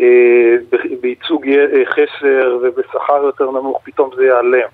[0.00, 0.54] אה,
[1.00, 4.68] בייצוג אה, חסר ובשכר יותר נמוך, פתאום זה ייעלם.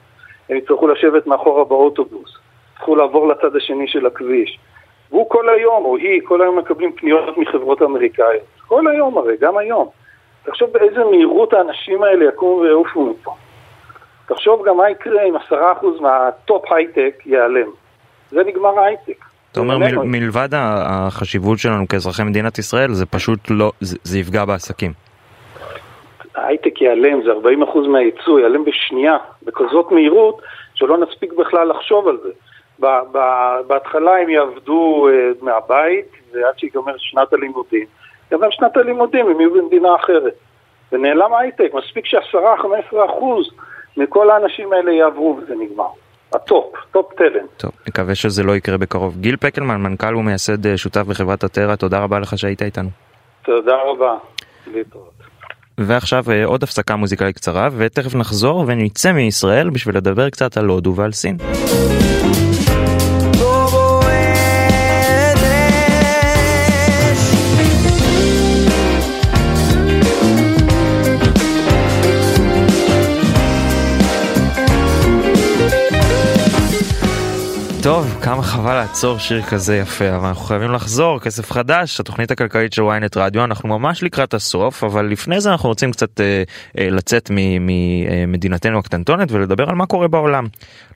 [0.48, 2.38] הם יצטרכו לשבת מאחורה באוטובוס,
[2.72, 4.58] יצטרכו לעבור לצד השני של הכביש.
[5.10, 8.42] והוא כל היום, או היא, כל היום מקבלים פניות מחברות אמריקאיות.
[8.66, 9.88] כל היום הרי, גם היום.
[10.44, 13.34] תחשוב באיזה מהירות האנשים האלה יקומו ויעופו מפה.
[14.26, 17.68] תחשוב גם מה יקרה אם עשרה אחוז מה top הייטק ייעלם.
[18.30, 19.24] זה נגמר ההייטק.
[19.52, 24.18] אתה אומר מל, מלבד ה- החשיבות שלנו כאזרחי מדינת ישראל, זה פשוט לא, זה, זה
[24.18, 24.92] יפגע בעסקים.
[26.34, 27.30] ההייטק ייעלם, זה
[27.74, 30.42] 40% מהייצוא, ייעלם בשנייה, בכזאת מהירות,
[30.74, 32.30] שלא נספיק בכלל לחשוב על זה.
[32.80, 37.86] ב- ב- בהתחלה הם יעבדו אה, מהבית, ועד שיגמר שנת הלימודים.
[38.32, 40.34] גם בשנת הלימודים הם יהיו במדינה אחרת.
[40.92, 43.50] ונעלם הייטק, מספיק שעשרה, חמש עשרה אחוז
[43.96, 45.88] מכל האנשים האלה יעברו וזה נגמר.
[46.34, 47.50] ה top, top talent.
[47.56, 49.16] טוב, נקווה שזה לא יקרה בקרוב.
[49.20, 52.88] גיל פקלמן, מנכ"ל ומייסד אה, שותף בחברת אטרה, תודה רבה לך שהיית איתנו.
[53.42, 54.16] תודה רבה.
[54.74, 55.10] להתראות.
[55.78, 60.94] ועכשיו אה, עוד הפסקה מוזיקלית קצרה, ותכף נחזור ונצא מישראל בשביל לדבר קצת על הודו
[60.94, 61.36] ועל סין.
[77.82, 82.72] טוב, כמה חבל לעצור שיר כזה יפה, אבל אנחנו חייבים לחזור, כסף חדש, התוכנית הכלכלית
[82.72, 86.42] של ynet רדיו, אנחנו ממש לקראת הסוף, אבל לפני זה אנחנו רוצים קצת אה,
[86.78, 90.46] אה, לצאת ממדינתנו הקטנטונת ולדבר על מה קורה בעולם.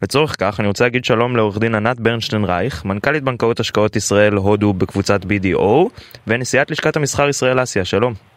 [0.03, 4.35] לצורך כך, אני רוצה להגיד שלום לעורך דין ענת ברנשטיין רייך, מנכ"לית בנקאות השקעות ישראל
[4.35, 5.89] הודו בקבוצת BDO,
[6.27, 8.34] ונשיאת לשכת המסחר ישראל אסיה, שלום.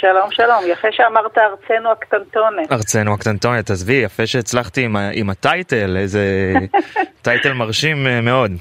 [0.00, 0.64] שלום, שלום.
[0.66, 2.72] יפה שאמרת ארצנו הקטנטונת.
[2.72, 6.52] ארצנו הקטנטונת, עזבי, יפה שהצלחתי עם, עם הטייטל, איזה
[7.22, 8.52] טייטל מרשים אה, מאוד.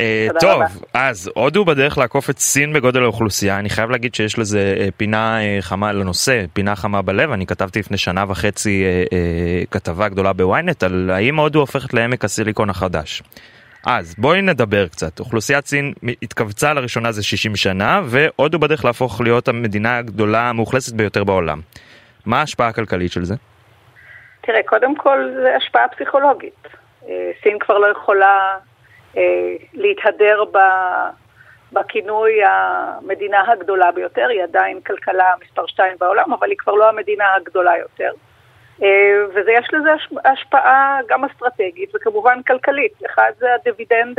[0.00, 0.66] אה, טוב, רבה.
[0.94, 5.38] אז הודו בדרך לעקוף את סין בגודל האוכלוסייה, אני חייב להגיד שיש לזה אה, פינה
[5.60, 8.84] חמה לנושא, פינה חמה בלב, אני כתבתי לפני שנה וחצי
[9.70, 13.22] כתבה גדולה בוויינט על האם הודו הופכת לעמק הסיליקון החדש.
[13.90, 15.20] אז בואי נדבר קצת.
[15.20, 21.24] אוכלוסיית סין התכווצה לראשונה זה 60 שנה, והודו בדרך להפוך להיות המדינה הגדולה המאוכלסת ביותר
[21.24, 21.60] בעולם.
[22.26, 23.34] מה ההשפעה הכלכלית של זה?
[24.40, 26.66] תראה, קודם כל זה השפעה פסיכולוגית.
[27.08, 28.56] אה, סין כבר לא יכולה
[29.16, 29.22] אה,
[29.74, 30.58] להתהדר ב...
[31.72, 37.24] בכינוי המדינה הגדולה ביותר, היא עדיין כלכלה מספר 2 בעולם, אבל היא כבר לא המדינה
[37.36, 38.12] הגדולה יותר.
[38.82, 39.90] אה, ויש לזה
[40.24, 42.92] השפעה גם אסטרטגית וכמובן כלכלית.
[43.06, 44.18] אחד זה הדיבידנד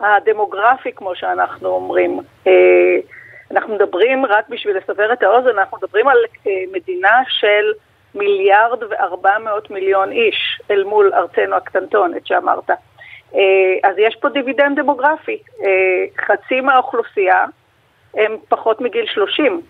[0.00, 2.20] הדמוגרפי, כמו שאנחנו אומרים.
[2.46, 2.96] אה,
[3.50, 7.72] אנחנו מדברים, רק בשביל לסבר את האוזן, אנחנו מדברים על אה, מדינה של
[8.14, 12.70] מיליארד וארבע מאות מיליון איש אל מול ארצנו הקטנטונת שאמרת.
[13.84, 15.38] אז יש פה דיבידנד דמוגרפי.
[16.18, 17.44] חצי מהאוכלוסייה
[18.14, 19.62] הם פחות מגיל 30.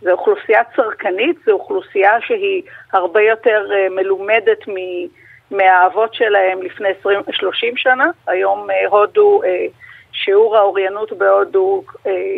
[0.00, 4.74] זו אוכלוסייה צרכנית, זו אוכלוסייה שהיא הרבה יותר uh, מלומדת מ,
[5.50, 8.04] מהאבות שלהם לפני 20, 30 שנה.
[8.26, 9.46] היום uh, הודו, uh,
[10.12, 11.82] שיעור האוריינות בהודו,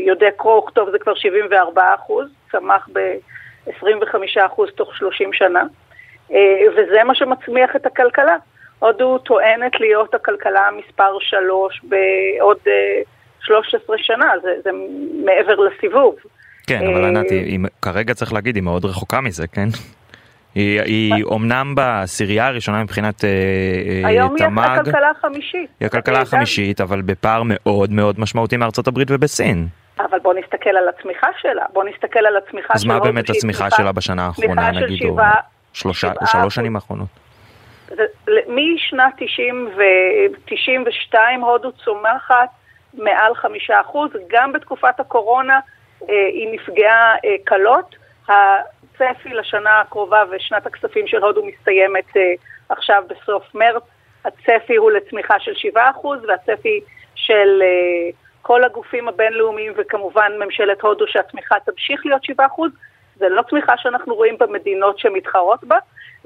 [0.07, 5.63] יודע קרוא וכתוב זה כבר 74 אחוז, צמח ב-25 אחוז תוך 30 שנה,
[6.77, 8.37] וזה מה שמצמיח את הכלכלה.
[8.79, 13.09] הודו טוענת להיות הכלכלה מספר 3 בעוד uh,
[13.41, 14.71] 13 שנה, זה, זה
[15.25, 16.17] מעבר לסיבוב.
[16.69, 17.27] כן, אבל ענת,
[17.83, 19.69] כרגע צריך להגיד, היא מאוד רחוקה מזה, כן?
[20.55, 23.31] היא, היא אומנם בעשירייה הראשונה מבחינת אה,
[24.03, 24.07] תמ"ג.
[24.07, 25.71] היום היא הכלכלה החמישית.
[25.81, 29.66] היא הכלכלה החמישית, אבל בפער מאוד מאוד משמעותי מארצות הברית ובסין.
[30.01, 33.93] אבל בוא נסתכל על הצמיחה שלה, בוא נסתכל על הצמיחה אז מה באמת הצמיחה שלה
[33.93, 35.16] בשנה האחרונה, נגיד, או
[36.27, 37.09] שלוש שנים האחרונות?
[38.49, 42.49] משנת 90 ו-92 הודו צומחת
[42.95, 45.61] מעל חמישה אחוז, גם בתקופת הקורונה אה,
[46.09, 47.97] היא נפגעה אה, קלות.
[48.29, 52.33] הצפי לשנה הקרובה ושנת הכספים של הודו מסתיימת אה,
[52.69, 53.83] עכשיו בסוף מרץ.
[54.25, 55.79] הצפי הוא לצמיחה של 7%
[56.29, 56.81] והצפי
[57.15, 57.63] של
[58.43, 62.43] כל הגופים הבינלאומיים וכמובן ממשלת הודו שהצמיחה תמשיך להיות 7%.
[63.17, 65.79] זה לא צמיחה שאנחנו רואים במדינות שמתחרות בה,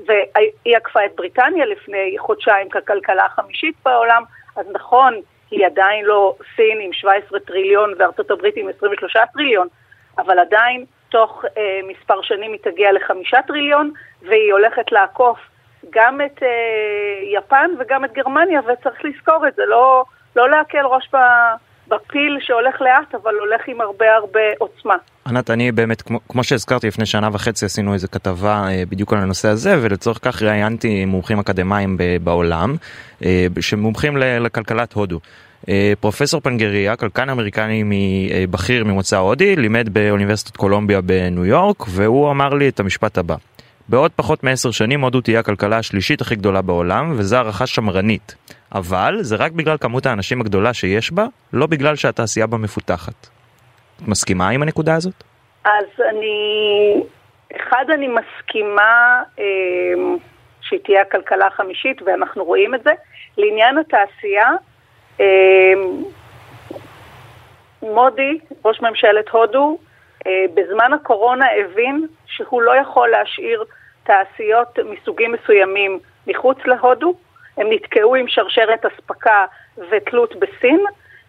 [0.07, 4.23] והיא עקפה את בריטניה לפני חודשיים ככלכלה החמישית בעולם,
[4.57, 5.21] אז נכון,
[5.53, 9.69] היא עדיין לא סין עם 17 טריליון וארצות הברית עם 23 טריליון,
[10.19, 13.91] אבל עדיין תוך אה, מספר שנים היא תגיע לחמישה טריליון,
[14.23, 15.39] והיא הולכת לעקוף
[15.91, 16.49] גם את אה,
[17.23, 20.05] יפן וגם את גרמניה, וצריך לזכור את זה, לא,
[20.37, 21.17] לא להקל ראש ב...
[21.89, 24.95] בפיל שהולך לאט, אבל הולך עם הרבה הרבה עוצמה.
[25.27, 29.19] ענת, אני באמת, כמו, כמו שהזכרתי, לפני שנה וחצי עשינו איזו כתבה אה, בדיוק על
[29.19, 32.77] הנושא הזה, ולצורך כך ראיינתי מומחים אקדמיים בעולם,
[33.25, 35.21] אה, שמומחים לכלכלת הודו.
[35.69, 37.85] אה, פרופסור פנגריה, כלכן אמריקני
[38.51, 43.35] בכיר ממוצא הודי, לימד באוניברסיטת קולומביה בניו יורק, והוא אמר לי את המשפט הבא:
[43.89, 48.35] בעוד פחות מעשר שנים הודו תהיה הכלכלה השלישית הכי גדולה בעולם, וזו הערכה שמרנית.
[48.75, 53.29] אבל זה רק בגלל כמות האנשים הגדולה שיש בה, לא בגלל שהתעשייה בה מפותחת.
[53.97, 55.25] את מסכימה עם הנקודה הזאת?
[55.65, 57.03] אז אני...
[57.57, 59.45] אחד, אני מסכימה אה,
[60.61, 62.91] שהיא תהיה הכלכלה החמישית, ואנחנו רואים את זה.
[63.39, 64.49] לעניין התעשייה,
[65.21, 65.73] אה,
[67.83, 69.79] מודי, ראש ממשלת הודו,
[70.55, 73.65] בזמן הקורונה הבין שהוא לא יכול להשאיר
[74.03, 77.15] תעשיות מסוגים מסוימים מחוץ להודו.
[77.57, 79.45] הם נתקעו עם שרשרת אספקה
[79.91, 80.81] ותלות בסין,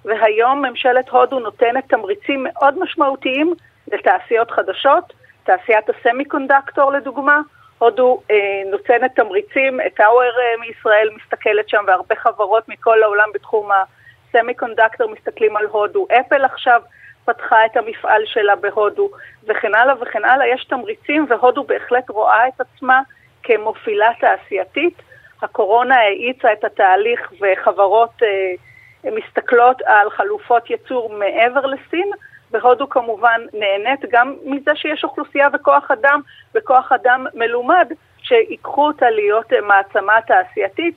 [0.05, 3.53] והיום ממשלת הודו נותנת תמריצים מאוד משמעותיים
[3.91, 5.13] לתעשיות חדשות,
[5.43, 7.41] תעשיית הסמי קונדקטור לדוגמה,
[7.77, 14.53] הודו אה, נותנת תמריצים, טאוור אה, מישראל מסתכלת שם והרבה חברות מכל העולם בתחום הסמי
[14.53, 16.81] קונדקטור מסתכלים על הודו, אפל עכשיו
[17.25, 19.09] פתחה את המפעל שלה בהודו
[19.47, 23.01] וכן הלאה וכן הלאה, יש תמריצים והודו בהחלט רואה את עצמה
[23.43, 25.01] כמובילה תעשייתית.
[25.41, 32.11] הקורונה האיצה את התהליך וחברות אה, מסתכלות על חלופות ייצור מעבר לסין,
[32.51, 36.21] והודו כמובן נהנית גם מזה שיש אוכלוסייה וכוח אדם,
[36.55, 37.87] וכוח אדם מלומד,
[38.21, 40.95] שיקחו אותה להיות אה, מעצמה תעשייתית.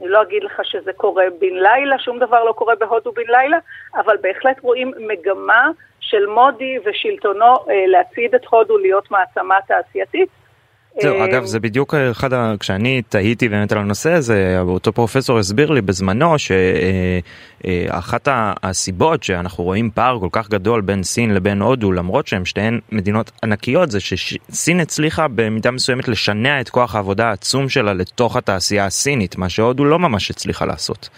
[0.00, 3.58] אני לא אגיד לך שזה קורה בן לילה, שום דבר לא קורה בהודו בן לילה,
[3.94, 5.70] אבל בהחלט רואים מגמה
[6.00, 10.28] של מודי ושלטונו אה, להצעיד את הודו להיות מעצמה תעשייתית.
[11.02, 12.54] זהו, אה, אגב, זה בדיוק אחד, ה...
[12.60, 18.28] כשאני תהיתי באמת על הנושא הזה, אותו פרופסור הסביר לי בזמנו שאחת
[18.62, 23.30] הסיבות שאנחנו רואים פער כל כך גדול בין סין לבין הודו, למרות שהן שתיהן מדינות
[23.42, 29.36] ענקיות, זה שסין הצליחה במידה מסוימת לשנע את כוח העבודה העצום שלה לתוך התעשייה הסינית,
[29.36, 31.08] מה שהודו לא ממש הצליחה לעשות.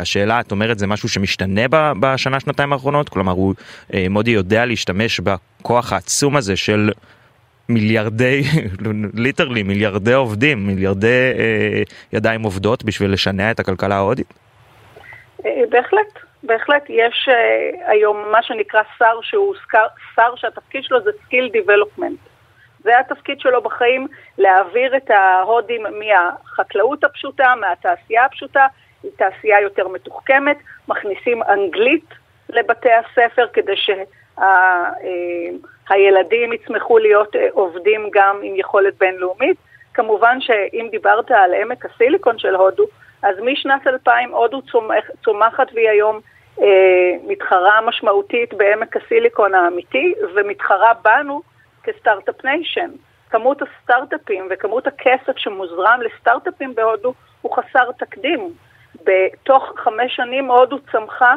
[0.00, 1.62] השאלה, את אומרת, זה משהו שמשתנה
[2.00, 3.08] בשנה, שנתיים האחרונות?
[3.08, 3.54] כלומר, הוא,
[4.10, 6.90] מודי יודע להשתמש בכוח העצום הזה של
[7.68, 8.42] מיליארדי,
[9.24, 14.34] literally מיליארדי עובדים, מיליארדי אה, ידיים עובדות בשביל לשנע את הכלכלה ההודית?
[15.46, 16.82] אה, בהחלט, בהחלט.
[16.88, 19.54] יש אה, היום מה שנקרא שר שהוא
[20.14, 22.18] שר שהתפקיד שלו זה skill development.
[22.80, 24.06] זה התפקיד שלו בחיים,
[24.38, 28.66] להעביר את ההודים מהחקלאות הפשוטה, מהתעשייה הפשוטה,
[29.04, 30.56] לתעשייה יותר מתוחכמת,
[30.88, 32.04] מכניסים אנגלית
[32.48, 34.02] לבתי הספר כדי שה...
[35.88, 39.56] הילדים יצמחו להיות אה, עובדים גם עם יכולת בינלאומית.
[39.94, 42.84] כמובן שאם דיברת על עמק הסיליקון של הודו,
[43.22, 46.20] אז משנת 2000 הודו צומח, צומחת והיא היום
[46.62, 51.42] אה, מתחרה משמעותית בעמק הסיליקון האמיתי, ומתחרה בנו
[51.82, 52.90] כסטארט-אפ ניישן.
[53.30, 58.50] כמות הסטארט-אפים וכמות הכסף שמוזרם לסטארט-אפים בהודו הוא חסר תקדים.
[59.04, 61.36] בתוך חמש שנים הודו צמחה אה,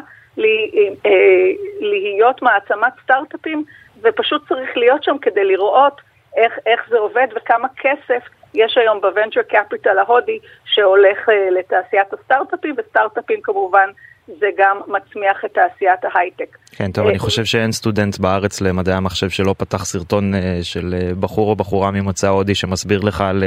[1.82, 3.64] להיות מעצמת סטארט-אפים
[4.02, 6.02] ופשוט צריך להיות שם כדי לראות
[6.36, 8.24] איך, איך זה עובד וכמה כסף
[8.54, 13.90] יש היום בוונצ'ר קפיטל ההודי שהולך uh, לתעשיית הסטארט-אפים, וסטארט-אפים כמובן
[14.28, 16.58] זה גם מצמיח את תעשיית ההייטק.
[16.72, 21.16] כן, טוב, אני חושב שאין סטודנט בארץ למדעי המחשב שלא פתח סרטון אה, של אה,
[21.20, 23.44] בחור או בחורה ממוצא הודי שמסביר לך על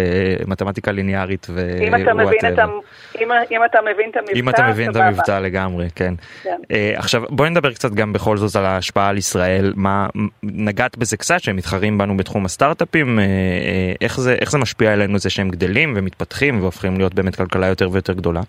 [0.47, 1.77] מתמטיקה ליניארית ו...
[1.81, 2.71] אם אתה מבין את, המ...
[3.51, 6.15] אם, אתה מבין את המבטא, אם אתה מבין את המבטא לגמרי, כן.
[6.43, 6.61] כן.
[6.97, 9.73] עכשיו, בואי נדבר קצת גם בכל זאת על ההשפעה על ישראל.
[9.77, 10.07] מה,
[10.43, 13.19] נגעת בזה קצת, שהם מתחרים בנו בתחום הסטארט-אפים,
[14.01, 17.89] איך זה, איך זה משפיע עלינו זה שהם גדלים ומתפתחים והופכים להיות באמת כלכלה יותר
[17.93, 18.41] ויותר גדולה?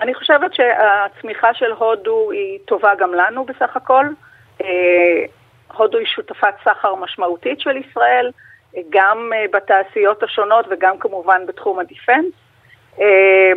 [0.00, 4.06] אני חושבת שהצמיחה של הודו היא טובה גם לנו בסך הכל.
[4.62, 5.24] אה,
[5.72, 8.30] הודו היא שותפת סחר משמעותית של ישראל,
[8.90, 12.32] גם אה, בתעשיות השונות וגם כמובן בתחום הדיפנס.
[13.00, 13.52] אה,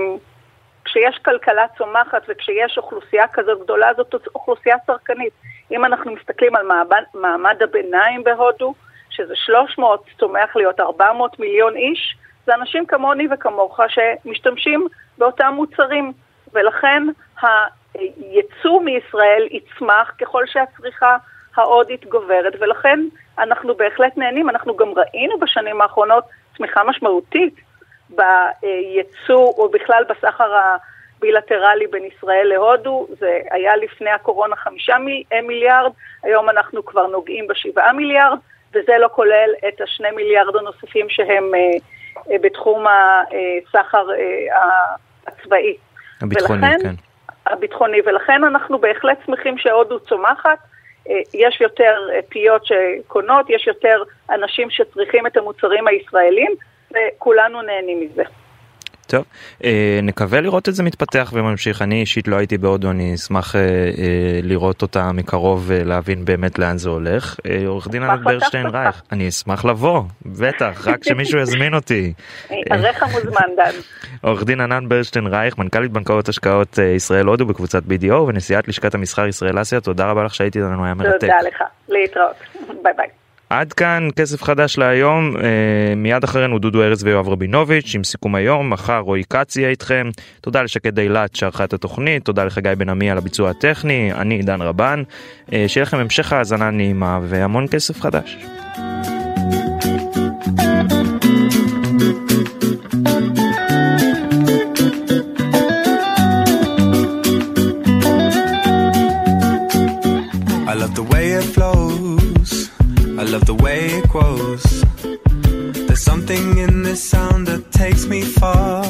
[0.85, 5.33] כשיש כלכלה צומחת וכשיש אוכלוסייה כזאת גדולה, זאת אוכלוסייה צרכנית.
[5.71, 8.73] אם אנחנו מסתכלים על מעמד, מעמד הביניים בהודו,
[9.09, 14.87] שזה 300, צומח להיות 400 מיליון איש, זה אנשים כמוני וכמוך שמשתמשים
[15.17, 16.13] באותם מוצרים.
[16.53, 17.03] ולכן
[17.93, 21.17] הייצוא מישראל יצמח ככל שהצריכה
[21.55, 22.99] ההודית גוברת, ולכן
[23.37, 24.49] אנחנו בהחלט נהנים.
[24.49, 26.23] אנחנו גם ראינו בשנים האחרונות
[26.57, 27.55] צמיחה משמעותית
[28.09, 30.53] בייצוא, או בכלל בסחר
[31.17, 33.07] הבילטרלי בין ישראל להודו.
[33.19, 34.97] זה היה לפני הקורונה חמישה
[35.43, 35.91] מיליארד,
[36.23, 38.37] היום אנחנו כבר נוגעים בשבעה מיליארד,
[38.73, 41.59] וזה לא כולל את השני מיליארד הנוספים שהם אה,
[42.31, 44.95] אה, בתחום הסחר אה,
[45.27, 45.77] הצבאי.
[46.21, 46.95] הביטחוני, ולכן, כן.
[47.47, 50.57] הביטחוני, ולכן אנחנו בהחלט שמחים שהודו צומחת.
[51.33, 56.51] יש יותר פיות שקונות, יש יותר אנשים שצריכים את המוצרים הישראלים,
[56.91, 58.23] וכולנו נהנים מזה.
[59.09, 59.25] טוב,
[59.63, 61.81] אה, נקווה לראות את זה מתפתח וממשיך.
[61.81, 63.65] אני אישית לא הייתי בהודו, אני אשמח אה, אה,
[64.43, 67.39] לראות אותה מקרוב ולהבין באמת לאן זה הולך.
[67.45, 72.13] אה, עורך דין ענת ברשטיין רייך, אני אשמח לבוא, בטח, רק שמישהו יזמין אותי.
[72.71, 73.71] עריך מוזמן, דן.
[74.21, 78.95] עורך דין ענת ברשטיין רייך, מנכ"לית בנקאות השקעות אה, ישראל הודו בקבוצת BDO ונשיאת לשכת
[78.95, 81.19] המסחר ישראל אסיה, תודה רבה לך שהייתי לנו, היה מרתק.
[81.19, 82.35] תודה לך, להתראות,
[82.83, 83.18] ביי ביי.
[83.49, 88.69] עד כאן כסף חדש להיום, אה, מיד אחרינו דודו ארז ויואב רבינוביץ' עם סיכום היום,
[88.69, 90.09] מחר רועי כץ יהיה איתכם,
[90.41, 94.61] תודה לשקד אילת שערכה את התוכנית, תודה לחגי בן עמי על הביצוע הטכני, אני עידן
[94.61, 95.03] רבן,
[95.53, 98.37] אה, שיהיה לכם המשך האזנה נעימה והמון כסף חדש.
[110.71, 111.78] I love the way it flows
[113.29, 114.63] love the way it grows.
[115.87, 118.83] There's something in this sound that takes me far.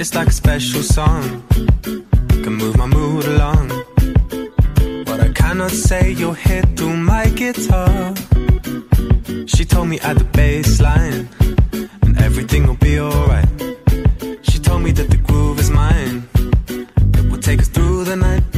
[0.00, 1.42] It's like a special song,
[2.30, 3.68] can move my mood along.
[5.04, 8.14] But I cannot say you'll hit through my guitar.
[9.46, 11.28] She told me at the bass line,
[12.02, 13.48] and everything will be alright.
[14.42, 16.26] She told me that the groove is mine,
[16.68, 18.51] it will take us through the night.